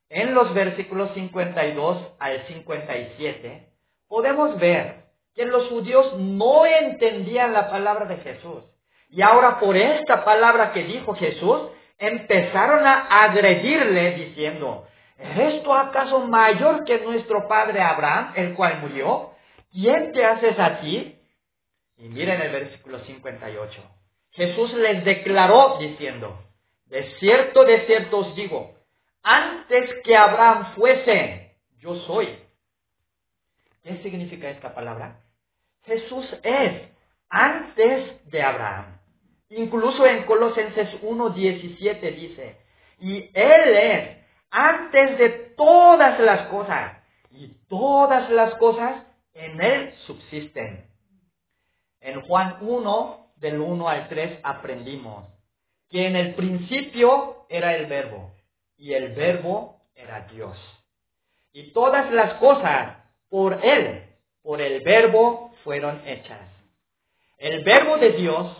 en 0.09 0.33
los 0.33 0.53
versículos 0.53 1.13
52 1.13 2.15
al 2.19 2.47
57, 2.47 3.69
podemos 4.07 4.57
ver 4.57 5.05
que 5.35 5.45
los 5.45 5.67
judíos 5.67 6.17
no 6.17 6.65
entendían 6.65 7.53
la 7.53 7.69
palabra 7.69 8.05
de 8.05 8.17
Jesús. 8.17 8.63
Y 9.09 9.21
ahora 9.21 9.59
por 9.59 9.77
esta 9.77 10.25
palabra 10.25 10.71
que 10.71 10.83
dijo 10.83 11.13
Jesús, 11.13 11.69
empezaron 11.99 12.85
a 12.85 13.23
agredirle 13.23 14.13
diciendo, 14.13 14.87
¿es 15.17 15.55
esto 15.55 15.73
acaso 15.73 16.19
mayor 16.21 16.83
que 16.85 16.99
nuestro 16.99 17.47
padre 17.47 17.81
Abraham, 17.81 18.33
el 18.35 18.55
cual 18.55 18.79
murió? 18.81 19.31
¿Quién 19.71 20.11
te 20.11 20.25
haces 20.25 20.57
a 20.59 20.79
ti? 20.79 21.16
Y 21.97 22.09
miren 22.09 22.41
el 22.41 22.51
versículo 22.51 22.99
58. 22.99 23.81
Jesús 24.31 24.73
les 24.73 25.03
declaró 25.03 25.77
diciendo, 25.79 26.39
de 26.85 27.03
cierto, 27.19 27.63
de 27.63 27.85
cierto 27.85 28.19
os 28.19 28.35
digo, 28.35 28.75
antes 29.23 29.95
que 30.03 30.15
Abraham 30.15 30.73
fuese, 30.75 31.57
yo 31.79 31.95
soy. 31.95 32.37
¿Qué 33.83 33.97
significa 34.03 34.49
esta 34.49 34.73
palabra? 34.73 35.21
Jesús 35.83 36.25
es 36.43 36.81
antes 37.29 38.29
de 38.29 38.41
Abraham. 38.41 38.99
Incluso 39.49 40.05
en 40.05 40.23
Colosenses 40.25 41.01
1.17 41.01 42.15
dice, 42.15 42.57
y 42.99 43.29
Él 43.33 43.75
es 43.75 44.17
antes 44.51 45.17
de 45.17 45.29
todas 45.57 46.19
las 46.19 46.47
cosas, 46.49 46.97
y 47.31 47.47
todas 47.69 48.29
las 48.29 48.55
cosas 48.55 49.03
en 49.33 49.61
Él 49.61 49.93
subsisten. 50.05 50.85
En 52.07 52.21
Juan 52.21 52.59
1, 52.61 53.33
del 53.35 53.59
1 53.59 53.89
al 53.89 54.07
3, 54.07 54.39
aprendimos 54.41 55.25
que 55.89 56.07
en 56.07 56.15
el 56.15 56.35
principio 56.35 57.45
era 57.49 57.75
el 57.75 57.87
verbo, 57.87 58.31
y 58.77 58.93
el 58.93 59.13
verbo 59.13 59.81
era 59.93 60.21
Dios. 60.31 60.57
Y 61.51 61.73
todas 61.73 62.09
las 62.13 62.35
cosas 62.35 62.95
por 63.27 63.59
Él, 63.61 64.03
por 64.41 64.61
el 64.61 64.81
verbo, 64.83 65.51
fueron 65.65 66.01
hechas. 66.07 66.47
El 67.37 67.65
verbo 67.65 67.97
de 67.97 68.13
Dios 68.13 68.55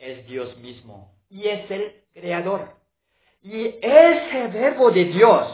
es 0.00 0.26
Dios 0.26 0.56
mismo 0.56 1.14
y 1.30 1.46
es 1.46 1.70
el 1.70 2.02
creador. 2.12 2.74
Y 3.42 3.76
ese 3.80 4.48
verbo 4.48 4.90
de 4.90 5.04
Dios 5.04 5.46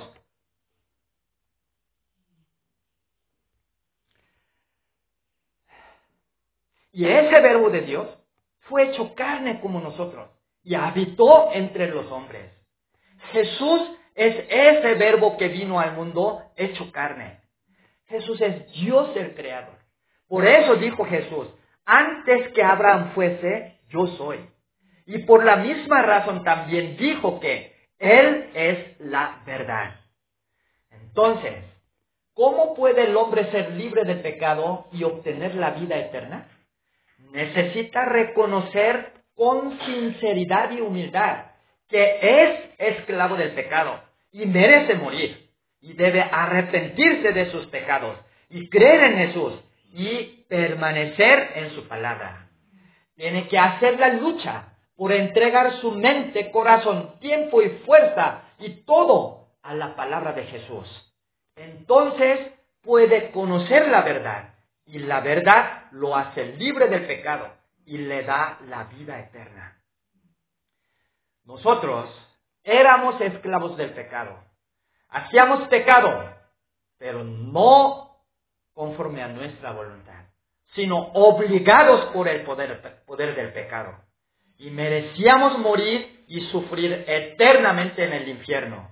y 6.95 7.07
ese 7.07 7.41
verbo 7.41 7.71
de 7.71 7.81
Dios 7.81 8.09
fue 8.61 8.91
hecho 8.91 9.17
carne 9.17 9.61
como 9.61 9.81
nosotros 9.81 10.31
y 10.63 10.77
habitó 10.77 11.51
entre 11.53 11.89
los 11.89 12.11
hombres. 12.13 12.53
Jesús 13.33 13.81
es 14.15 14.47
ese 14.49 14.95
verbo 14.95 15.37
que 15.37 15.49
vino 15.49 15.81
al 15.81 15.95
mundo 15.95 16.41
hecho 16.55 16.93
carne. 16.93 17.41
Jesús 18.07 18.41
es 18.41 18.71
Dios 18.73 19.11
el 19.17 19.35
creador. 19.35 19.77
Por 20.29 20.47
eso 20.47 20.77
dijo 20.77 21.05
Jesús, 21.05 21.49
antes 21.85 22.53
que 22.53 22.63
Abraham 22.63 23.11
fuese, 23.13 23.81
yo 23.89 24.07
soy. 24.17 24.49
Y 25.05 25.19
por 25.25 25.45
la 25.45 25.57
misma 25.57 26.01
razón 26.03 26.45
también 26.45 26.97
dijo 26.97 27.41
que 27.41 27.75
Él 27.99 28.51
es 28.55 29.01
la 29.01 29.43
verdad. 29.45 29.97
Entonces, 30.93 31.65
¿cómo 32.35 32.75
puede 32.75 33.07
el 33.07 33.17
hombre 33.17 33.51
ser 33.51 33.73
libre 33.73 34.05
de 34.05 34.15
pecado 34.15 34.87
y 34.93 35.03
obtener 35.03 35.57
la 35.57 35.71
vida 35.71 35.99
eterna? 35.99 36.49
Necesita 37.35 38.05
reconocer 38.05 39.13
con 39.35 39.77
sinceridad 39.81 40.71
y 40.71 40.81
humildad 40.81 41.47
que 41.89 42.19
es 42.21 42.71
esclavo 42.79 43.35
del 43.35 43.51
pecado 43.55 44.01
y 44.31 44.47
merece 44.47 44.95
morir 44.95 45.51
y 45.81 45.95
debe 45.95 46.23
arrepentirse 46.23 47.33
de 47.33 47.51
sus 47.51 47.67
pecados 47.67 48.17
y 48.49 48.69
creer 48.69 49.13
en 49.13 49.19
Jesús 49.19 49.55
y 49.93 50.45
permanecer 50.49 51.51
en 51.57 51.71
su 51.71 51.89
palabra. 51.89 52.51
Tiene 53.17 53.49
que 53.49 53.59
hacer 53.59 53.99
la 53.99 54.11
lucha 54.11 54.69
por 54.97 55.11
entregar 55.11 55.73
su 55.81 55.91
mente, 55.91 56.53
corazón, 56.53 57.19
tiempo 57.19 57.63
y 57.63 57.69
fuerza 57.85 58.43
y 58.61 58.85
todo 58.85 59.49
a 59.61 59.75
la 59.75 59.97
palabra 59.97 60.35
de 60.35 60.45
Jesús. 60.45 61.13
Entonces 61.57 62.53
puede 62.81 63.33
conocer 63.33 63.89
la 63.89 64.03
verdad 64.03 64.54
y 64.87 64.99
la 64.99 65.21
verdad 65.21 65.85
lo 65.93 66.17
hace 66.17 66.45
libre 66.57 66.89
del 66.89 67.07
pecado 67.07 67.51
y 67.87 67.99
le 67.99 68.23
da 68.23 68.59
la 68.69 68.85
vida 68.85 69.19
eterna. 69.19 69.81
Nosotros 71.45 72.11
éramos 72.63 73.21
esclavos 73.21 73.77
del 73.77 73.91
pecado. 73.91 74.43
Hacíamos 75.09 75.69
pecado, 75.69 76.35
pero 76.99 77.23
no 77.23 78.05
conforme 78.73 79.23
a 79.23 79.29
nuestra 79.29 79.73
voluntad, 79.73 80.25
sino 80.75 80.99
obligados 81.13 82.07
por 82.07 82.29
el 82.29 82.43
poder, 82.43 83.05
poder 83.07 83.35
del 83.37 83.53
pecado. 83.53 83.97
Y 84.57 84.71
merecíamos 84.71 85.59
morir 85.59 86.25
y 86.29 86.41
sufrir 86.47 87.05
eternamente 87.07 88.05
en 88.05 88.13
el 88.13 88.29
infierno. 88.29 88.91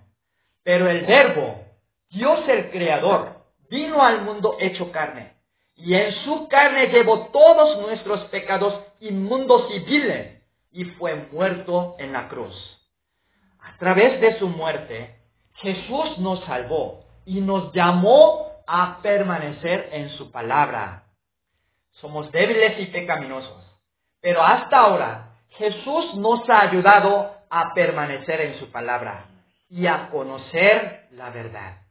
Pero 0.63 0.89
el 0.89 1.05
Verbo, 1.07 1.65
Dios 2.11 2.47
el 2.49 2.71
Creador, 2.71 3.43
vino 3.69 4.03
al 4.03 4.23
mundo 4.23 4.57
hecho 4.61 4.93
carne. 4.93 5.32
Y 5.77 5.95
en 5.95 6.13
su 6.25 6.49
carne 6.49 6.89
llevó 6.89 7.29
todos 7.29 7.81
nuestros 7.81 8.25
pecados 8.27 8.81
inmundos 9.01 9.67
y 9.75 9.81
viles 9.81 10.43
y 10.71 10.85
fue 10.85 11.15
muerto 11.33 11.97
en 11.99 12.13
la 12.13 12.29
cruz. 12.29 12.55
A 13.61 13.77
través 13.79 14.21
de 14.21 14.39
su 14.39 14.49
muerte, 14.49 15.17
Jesús 15.55 16.19
nos 16.19 16.45
salvó 16.45 17.05
y 17.25 17.41
nos 17.41 17.73
llamó 17.73 18.53
a 18.67 19.01
permanecer 19.03 19.89
en 19.93 20.11
su 20.11 20.31
palabra. 20.31 21.05
Somos 21.95 22.31
débiles 22.33 22.79
y 22.81 22.87
pecaminosos, 22.87 23.63
pero 24.21 24.43
hasta 24.43 24.79
ahora 24.79 25.37
Jesús 25.51 26.15
nos 26.15 26.49
ha 26.49 26.63
ayudado 26.63 27.35
a 27.51 27.75
permanecer 27.75 28.41
en 28.41 28.59
su 28.59 28.71
palabra 28.71 29.27
y 29.69 29.87
a 29.87 30.09
conocer 30.11 31.09
la 31.13 31.31
verdad. 31.31 31.83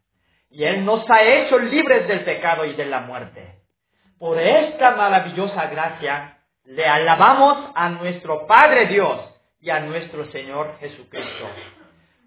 Y 0.50 0.64
Él 0.64 0.84
nos 0.84 1.10
ha 1.10 1.24
hecho 1.24 1.58
libres 1.60 2.08
del 2.08 2.24
pecado 2.24 2.66
y 2.66 2.74
de 2.74 2.86
la 2.86 3.02
muerte. 3.02 3.61
Por 4.22 4.40
esta 4.40 4.92
maravillosa 4.92 5.66
gracia, 5.66 6.38
le 6.66 6.86
alabamos 6.86 7.72
a 7.74 7.90
nuestro 7.90 8.46
Padre 8.46 8.86
Dios 8.86 9.20
y 9.60 9.72
a 9.72 9.80
nuestro 9.80 10.30
Señor 10.32 10.78
Jesucristo. 10.80 11.48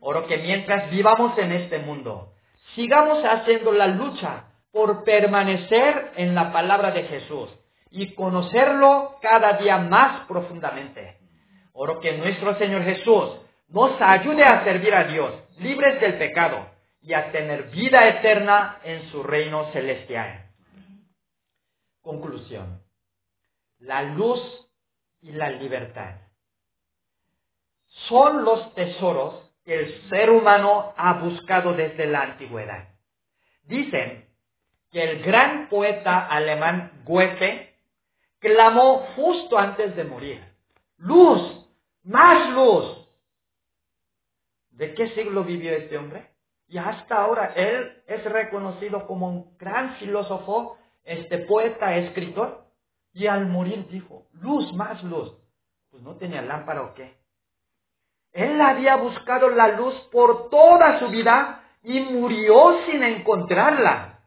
Oro 0.01 0.27
que 0.27 0.39
mientras 0.39 0.91
vivamos 0.91 1.39
en 1.39 1.53
este 1.53 1.79
mundo, 1.79 2.33
sigamos 2.75 3.25
haciendo 3.25 3.71
la 3.71 3.87
lucha 3.87 4.47
por 4.73 5.05
permanecer 5.05 6.11
en 6.17 6.35
la 6.35 6.53
palabra 6.53 6.91
de 6.91 7.05
Jesús 7.05 7.49
y 7.93 8.13
conocerlo 8.17 9.15
cada 9.23 9.53
día 9.59 9.79
más 9.79 10.27
profundamente. 10.27 11.19
Oro 11.75 12.01
que 12.01 12.19
nuestro 12.19 12.59
Señor 12.59 12.83
Jesús 12.83 13.37
nos 13.69 13.93
ayude 14.01 14.43
a 14.43 14.65
servir 14.65 14.93
a 14.97 15.05
Dios, 15.05 15.33
libres 15.61 16.01
del 16.01 16.15
pecado, 16.15 16.67
y 17.01 17.15
a 17.15 17.31
tener 17.31 17.71
vida 17.71 18.09
eterna 18.09 18.79
en 18.83 19.09
su 19.13 19.23
reino 19.23 19.71
celestial. 19.71 20.44
Conclusión 22.05 22.85
la 23.81 24.03
luz 24.03 24.41
y 25.21 25.33
la 25.33 25.51
libertad. 25.51 26.17
Son 28.09 28.45
los 28.45 28.75
tesoros 28.75 29.51
que 29.65 29.75
el 29.75 30.09
ser 30.09 30.31
humano 30.31 30.93
ha 30.97 31.21
buscado 31.21 31.75
desde 31.75 32.07
la 32.07 32.23
antigüedad. 32.23 32.89
Dicen 33.65 34.29
que 34.91 35.03
el 35.03 35.23
gran 35.23 35.69
poeta 35.69 36.27
alemán 36.27 37.03
Goethe 37.05 37.75
clamó 38.39 38.99
justo 39.17 39.59
antes 39.59 39.97
de 39.97 40.05
morir, 40.05 40.45
luz, 40.99 41.67
más 42.03 42.51
luz. 42.51 43.09
¿De 44.71 44.95
qué 44.95 45.09
siglo 45.11 45.45
vivió 45.45 45.73
este 45.73 45.97
hombre? 45.97 46.31
Y 46.67 46.79
hasta 46.79 47.17
ahora 47.17 47.53
él 47.55 48.03
es 48.07 48.25
reconocido 48.25 49.07
como 49.07 49.29
un 49.29 49.57
gran 49.57 49.97
filósofo, 49.97 50.77
este 51.05 51.39
poeta, 51.39 51.97
escritor. 51.97 52.65
Y 53.13 53.27
al 53.27 53.47
morir 53.47 53.87
dijo, 53.89 54.27
luz, 54.33 54.73
más 54.75 55.03
luz. 55.05 55.33
Pues 55.91 56.03
no 56.03 56.17
tenía 56.17 56.43
lámpara 56.43 56.83
o 56.83 56.95
qué. 56.95 57.17
Él 58.33 58.61
había 58.61 58.97
buscado 58.97 59.49
la 59.51 59.69
luz 59.69 59.95
por 60.11 60.51
toda 60.51 60.99
su 60.99 61.09
vida 61.09 61.63
y 61.85 62.01
murió 62.01 62.81
sin 62.87 63.03
encontrarla. 63.03 64.19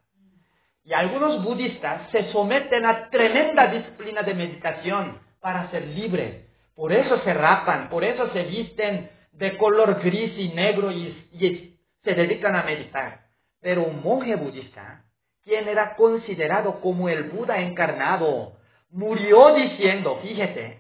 Y 0.86 0.94
algunos 0.94 1.44
budistas 1.44 2.10
se 2.12 2.32
someten 2.32 2.86
a 2.86 3.10
tremenda 3.10 3.68
disciplina 3.68 4.22
de 4.22 4.34
meditación 4.34 5.20
para 5.42 5.70
ser 5.70 5.86
libres, 5.88 6.46
Por 6.74 6.94
eso 6.94 7.20
se 7.24 7.34
rapan, 7.34 7.90
por 7.90 8.04
eso 8.04 8.32
se 8.32 8.44
visten 8.44 9.10
de 9.32 9.58
color 9.58 10.00
gris 10.02 10.38
y 10.38 10.50
negro 10.50 10.92
y, 10.92 11.28
y 11.34 11.80
se 12.04 12.14
dedican 12.14 12.56
a 12.56 12.64
meditar. 12.64 13.26
Pero 13.60 13.84
un 13.84 14.02
monje 14.02 14.36
budista, 14.36 15.04
quien 15.48 15.70
era 15.70 15.96
considerado 15.96 16.82
como 16.82 17.08
el 17.08 17.30
Buda 17.30 17.62
encarnado, 17.62 18.58
murió 18.90 19.56
diciendo, 19.56 20.20
fíjese, 20.22 20.80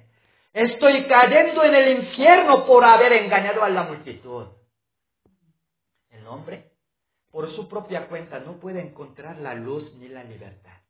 estoy 0.51 1.05
cayendo 1.05 1.63
en 1.63 1.73
el 1.73 1.99
infierno 1.99 2.65
por 2.65 2.83
haber 2.83 3.13
engañado 3.13 3.63
a 3.63 3.69
la 3.69 3.83
multitud. 3.83 4.47
El 6.09 6.27
hombre, 6.27 6.73
por 7.31 7.49
su 7.55 7.69
propia 7.69 8.07
cuenta, 8.07 8.39
no 8.39 8.59
puede 8.59 8.81
encontrar 8.81 9.37
la 9.37 9.53
luz 9.53 9.89
ni 9.99 10.09
la 10.09 10.25
libertad. 10.25 10.81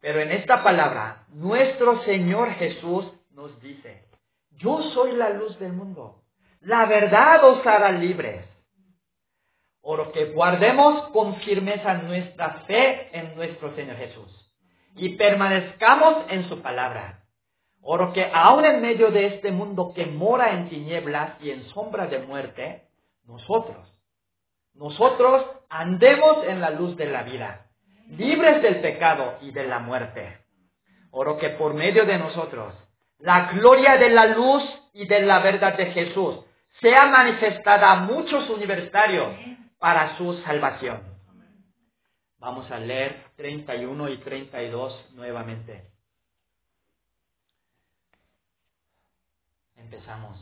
Pero 0.00 0.20
en 0.20 0.32
esta 0.32 0.62
palabra, 0.62 1.26
nuestro 1.34 2.02
Señor 2.04 2.52
Jesús 2.54 3.04
nos 3.32 3.60
dice, 3.60 4.06
yo 4.52 4.80
soy 4.94 5.12
la 5.12 5.28
luz 5.28 5.58
del 5.58 5.74
mundo. 5.74 6.22
La 6.62 6.86
verdad 6.86 7.44
os 7.44 7.66
hará 7.66 7.92
libres. 7.92 8.46
Oro 9.90 10.12
que 10.12 10.26
guardemos 10.26 11.08
con 11.12 11.36
firmeza 11.36 11.94
nuestra 11.94 12.64
fe 12.66 13.08
en 13.10 13.34
nuestro 13.34 13.74
Señor 13.74 13.96
Jesús 13.96 14.52
y 14.94 15.16
permanezcamos 15.16 16.26
en 16.28 16.46
su 16.46 16.60
palabra. 16.60 17.20
Oro 17.80 18.12
que 18.12 18.30
aún 18.30 18.66
en 18.66 18.82
medio 18.82 19.10
de 19.10 19.28
este 19.28 19.50
mundo 19.50 19.94
que 19.94 20.04
mora 20.04 20.50
en 20.50 20.68
tinieblas 20.68 21.40
y 21.40 21.52
en 21.52 21.64
sombra 21.70 22.06
de 22.06 22.18
muerte, 22.18 22.82
nosotros, 23.24 23.78
nosotros 24.74 25.46
andemos 25.70 26.44
en 26.46 26.60
la 26.60 26.68
luz 26.68 26.94
de 26.98 27.06
la 27.06 27.22
vida, 27.22 27.68
libres 28.10 28.60
del 28.60 28.82
pecado 28.82 29.38
y 29.40 29.52
de 29.52 29.64
la 29.66 29.78
muerte. 29.78 30.36
Oro 31.12 31.38
que 31.38 31.48
por 31.48 31.72
medio 31.72 32.04
de 32.04 32.18
nosotros, 32.18 32.74
la 33.20 33.52
gloria 33.52 33.96
de 33.96 34.10
la 34.10 34.26
luz 34.26 34.62
y 34.92 35.06
de 35.06 35.22
la 35.22 35.38
verdad 35.38 35.78
de 35.78 35.86
Jesús 35.92 36.40
sea 36.82 37.06
manifestada 37.06 37.92
a 37.92 38.00
muchos 38.00 38.50
universitarios 38.50 39.28
para 39.78 40.16
su 40.16 40.34
salvación. 40.42 41.00
Vamos 42.38 42.70
a 42.70 42.78
leer 42.78 43.24
31 43.36 44.08
y 44.10 44.16
32 44.18 45.10
nuevamente. 45.14 45.90
Empezamos. 49.76 50.38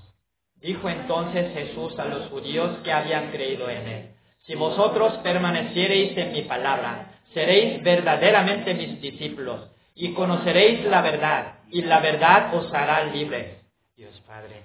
Dijo 0.56 0.88
entonces 0.88 1.52
Jesús 1.52 1.98
a 1.98 2.06
los 2.06 2.28
judíos 2.28 2.78
que 2.82 2.92
habían 2.92 3.30
creído 3.30 3.68
en 3.68 3.86
él, 3.86 4.14
si 4.46 4.54
vosotros 4.54 5.18
permaneciereis 5.18 6.16
en 6.16 6.32
mi 6.32 6.42
palabra, 6.42 7.20
seréis 7.34 7.82
verdaderamente 7.82 8.74
mis 8.74 9.00
discípulos 9.00 9.70
y 9.94 10.12
conoceréis 10.14 10.84
la 10.84 11.02
verdad, 11.02 11.60
y 11.70 11.82
la 11.82 12.00
verdad 12.00 12.54
os 12.54 12.72
hará 12.72 13.04
libres. 13.04 13.62
Dios 13.96 14.20
Padre, 14.26 14.62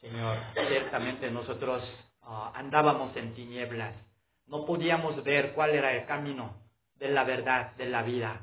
Señor, 0.00 0.38
ciertamente 0.54 1.30
nosotros 1.30 1.82
ah, 2.26 2.52
andábamos 2.54 3.16
en 3.16 3.34
tinieblas, 3.34 3.94
no 4.46 4.64
podíamos 4.66 5.22
ver 5.24 5.52
cuál 5.54 5.70
era 5.70 5.92
el 5.94 6.06
camino 6.06 6.54
de 6.96 7.08
la 7.08 7.24
verdad, 7.24 7.72
de 7.76 7.86
la 7.86 8.02
vida, 8.02 8.42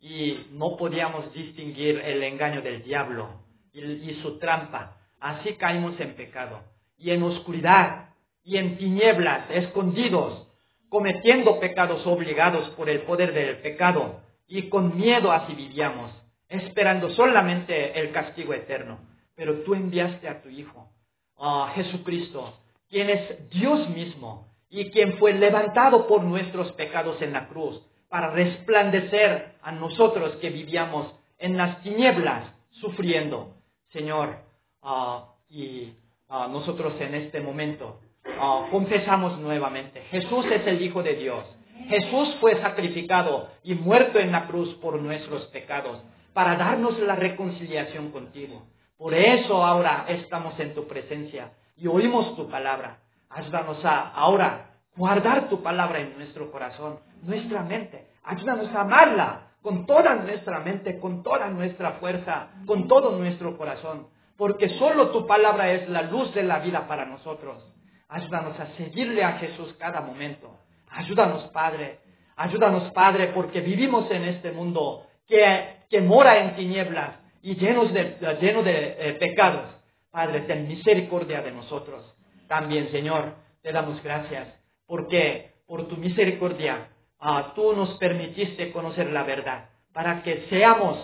y 0.00 0.46
no 0.50 0.76
podíamos 0.76 1.32
distinguir 1.32 2.00
el 2.04 2.22
engaño 2.22 2.62
del 2.62 2.82
diablo 2.82 3.42
y 3.72 4.18
su 4.22 4.38
trampa. 4.38 4.96
Así 5.20 5.54
caímos 5.54 5.98
en 6.00 6.14
pecado 6.14 6.62
y 6.98 7.10
en 7.10 7.22
oscuridad 7.22 8.10
y 8.44 8.56
en 8.56 8.76
tinieblas, 8.76 9.48
escondidos, 9.50 10.48
cometiendo 10.88 11.60
pecados 11.60 12.06
obligados 12.06 12.68
por 12.70 12.90
el 12.90 13.02
poder 13.02 13.32
del 13.32 13.58
pecado 13.58 14.20
y 14.48 14.68
con 14.68 14.96
miedo 14.96 15.32
así 15.32 15.54
vivíamos, 15.54 16.10
esperando 16.48 17.10
solamente 17.10 17.98
el 17.98 18.12
castigo 18.12 18.52
eterno. 18.52 18.98
Pero 19.34 19.62
tú 19.62 19.74
enviaste 19.74 20.28
a 20.28 20.42
tu 20.42 20.48
Hijo, 20.48 20.90
a 21.38 21.72
Jesucristo, 21.74 22.58
quien 22.92 23.10
es 23.10 23.50
Dios 23.50 23.88
mismo 23.88 24.46
y 24.70 24.92
quien 24.92 25.18
fue 25.18 25.32
levantado 25.32 26.06
por 26.06 26.22
nuestros 26.22 26.70
pecados 26.74 27.20
en 27.20 27.32
la 27.32 27.48
cruz 27.48 27.82
para 28.08 28.30
resplandecer 28.30 29.56
a 29.62 29.72
nosotros 29.72 30.36
que 30.36 30.50
vivíamos 30.50 31.12
en 31.38 31.56
las 31.56 31.82
tinieblas, 31.82 32.52
sufriendo. 32.70 33.56
Señor, 33.90 34.52
Ah, 34.82 35.28
y 35.48 35.92
ah, 36.28 36.48
nosotros 36.50 36.94
en 37.00 37.14
este 37.14 37.40
momento 37.40 38.00
ah, 38.40 38.66
confesamos 38.70 39.38
nuevamente, 39.38 40.00
Jesús 40.10 40.44
es 40.46 40.66
el 40.66 40.82
Hijo 40.82 41.04
de 41.04 41.14
Dios. 41.14 41.44
Jesús 41.88 42.36
fue 42.40 42.60
sacrificado 42.60 43.48
y 43.62 43.74
muerto 43.74 44.18
en 44.18 44.32
la 44.32 44.46
cruz 44.46 44.74
por 44.74 45.00
nuestros 45.00 45.46
pecados 45.46 46.00
para 46.32 46.56
darnos 46.56 46.98
la 46.98 47.14
reconciliación 47.14 48.10
contigo. 48.10 48.64
Por 48.96 49.14
eso 49.14 49.64
ahora 49.64 50.04
estamos 50.08 50.58
en 50.58 50.74
tu 50.74 50.86
presencia 50.88 51.52
y 51.82 51.88
oímos 51.88 52.36
tu 52.36 52.48
palabra. 52.48 52.98
Ayúdanos 53.28 53.84
a 53.84 54.10
ahora 54.10 54.70
guardar 54.96 55.48
tu 55.48 55.62
palabra 55.62 56.00
en 56.00 56.16
nuestro 56.16 56.50
corazón, 56.52 57.00
nuestra 57.22 57.62
mente. 57.62 58.08
Ayúdanos 58.24 58.74
a 58.74 58.82
amarla 58.82 59.48
con 59.62 59.86
toda 59.86 60.14
nuestra 60.14 60.60
mente, 60.60 60.98
con 61.00 61.22
toda 61.22 61.48
nuestra 61.48 61.92
fuerza, 61.92 62.48
con 62.66 62.88
todo 62.88 63.18
nuestro 63.18 63.56
corazón 63.56 64.06
porque 64.42 64.70
solo 64.70 65.10
tu 65.10 65.24
palabra 65.24 65.72
es 65.72 65.88
la 65.88 66.02
luz 66.02 66.34
de 66.34 66.42
la 66.42 66.58
vida 66.58 66.88
para 66.88 67.04
nosotros. 67.04 67.62
Ayúdanos 68.08 68.58
a 68.58 68.66
seguirle 68.76 69.22
a 69.22 69.34
Jesús 69.34 69.72
cada 69.78 70.00
momento. 70.00 70.58
Ayúdanos, 70.90 71.44
Padre. 71.52 72.00
Ayúdanos, 72.34 72.90
Padre, 72.92 73.28
porque 73.28 73.60
vivimos 73.60 74.10
en 74.10 74.24
este 74.24 74.50
mundo 74.50 75.06
que, 75.28 75.84
que 75.88 76.00
mora 76.00 76.38
en 76.38 76.56
tinieblas 76.56 77.20
y 77.40 77.54
llenos 77.54 77.92
de, 77.92 78.16
lleno 78.40 78.64
de 78.64 78.96
eh, 78.98 79.12
pecados. 79.14 79.76
Padre, 80.12 80.42
ten 80.42 80.68
misericordia 80.68 81.40
de 81.40 81.52
nosotros. 81.52 82.04
También, 82.46 82.90
Señor, 82.90 83.34
te 83.62 83.72
damos 83.72 84.02
gracias 84.02 84.46
porque 84.86 85.54
por 85.66 85.88
tu 85.88 85.96
misericordia 85.96 86.90
ah, 87.18 87.52
tú 87.54 87.74
nos 87.74 87.96
permitiste 87.96 88.72
conocer 88.72 89.10
la 89.10 89.22
verdad 89.22 89.70
para 89.94 90.22
que 90.22 90.46
seamos 90.50 90.98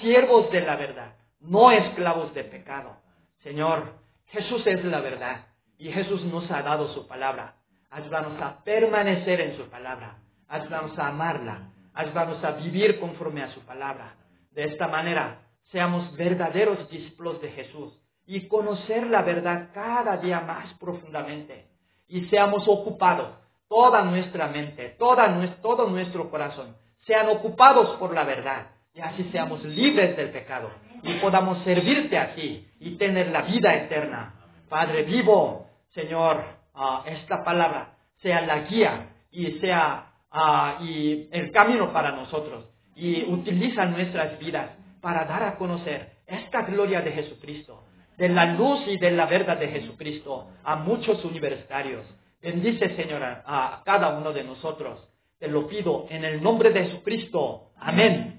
siervos 0.00 0.50
de 0.50 0.60
la 0.62 0.74
verdad 0.74 1.14
no 1.40 1.70
esclavos 1.70 2.34
de 2.34 2.44
pecado. 2.44 2.96
Señor, 3.44 3.92
Jesús 4.26 4.66
es 4.66 4.84
la 4.84 5.00
verdad 5.00 5.46
y 5.78 5.92
Jesús 5.92 6.24
nos 6.24 6.50
ha 6.50 6.62
dado 6.62 6.92
su 6.94 7.06
palabra. 7.06 7.54
Ayúdanos 7.90 8.40
a 8.42 8.62
permanecer 8.64 9.40
en 9.40 9.56
su 9.56 9.68
palabra. 9.70 10.18
Ayúdanos 10.48 10.98
a 10.98 11.08
amarla. 11.08 11.70
Ayúdanos 11.94 12.42
a 12.42 12.52
vivir 12.52 12.98
conforme 12.98 13.42
a 13.42 13.52
su 13.52 13.60
palabra. 13.60 14.16
De 14.50 14.64
esta 14.64 14.88
manera, 14.88 15.42
seamos 15.70 16.14
verdaderos 16.16 16.88
discípulos 16.90 17.40
de 17.40 17.50
Jesús 17.52 17.97
y 18.28 18.46
conocer 18.46 19.06
la 19.06 19.22
verdad 19.22 19.70
cada 19.72 20.18
día 20.18 20.40
más 20.40 20.74
profundamente. 20.74 21.64
Y 22.08 22.26
seamos 22.26 22.68
ocupados, 22.68 23.30
toda 23.68 24.02
nuestra 24.02 24.48
mente, 24.48 24.90
toda, 24.98 25.34
todo 25.62 25.88
nuestro 25.88 26.30
corazón, 26.30 26.76
sean 27.06 27.28
ocupados 27.28 27.96
por 27.96 28.14
la 28.14 28.24
verdad 28.24 28.68
y 28.92 29.00
así 29.00 29.24
seamos 29.32 29.64
libres 29.64 30.14
del 30.14 30.30
pecado 30.30 30.70
y 31.02 31.14
podamos 31.14 31.64
servirte 31.64 32.18
así 32.18 32.68
y 32.78 32.96
tener 32.96 33.28
la 33.28 33.42
vida 33.42 33.74
eterna. 33.74 34.34
Padre 34.68 35.04
vivo, 35.04 35.66
Señor, 35.94 36.44
ah, 36.74 37.04
esta 37.06 37.42
palabra 37.42 37.96
sea 38.20 38.42
la 38.42 38.60
guía 38.60 39.08
y 39.30 39.52
sea 39.60 40.12
ah, 40.30 40.78
el 40.82 41.50
camino 41.50 41.94
para 41.94 42.12
nosotros 42.12 42.68
y 42.94 43.24
utiliza 43.24 43.86
nuestras 43.86 44.38
vidas 44.38 44.70
para 45.00 45.24
dar 45.24 45.44
a 45.44 45.56
conocer 45.56 46.18
esta 46.26 46.62
gloria 46.62 47.00
de 47.00 47.12
Jesucristo, 47.12 47.84
de 48.18 48.28
la 48.28 48.46
luz 48.52 48.80
y 48.86 48.98
de 48.98 49.12
la 49.12 49.26
verdad 49.26 49.56
de 49.56 49.68
Jesucristo 49.68 50.48
a 50.64 50.76
muchos 50.76 51.24
universitarios. 51.24 52.04
Bendice, 52.42 52.94
Señor, 52.96 53.22
a 53.22 53.82
cada 53.84 54.18
uno 54.18 54.32
de 54.32 54.44
nosotros. 54.44 55.08
Te 55.38 55.48
lo 55.48 55.68
pido 55.68 56.06
en 56.10 56.24
el 56.24 56.42
nombre 56.42 56.70
de 56.70 56.84
Jesucristo. 56.84 57.70
Amén. 57.76 58.37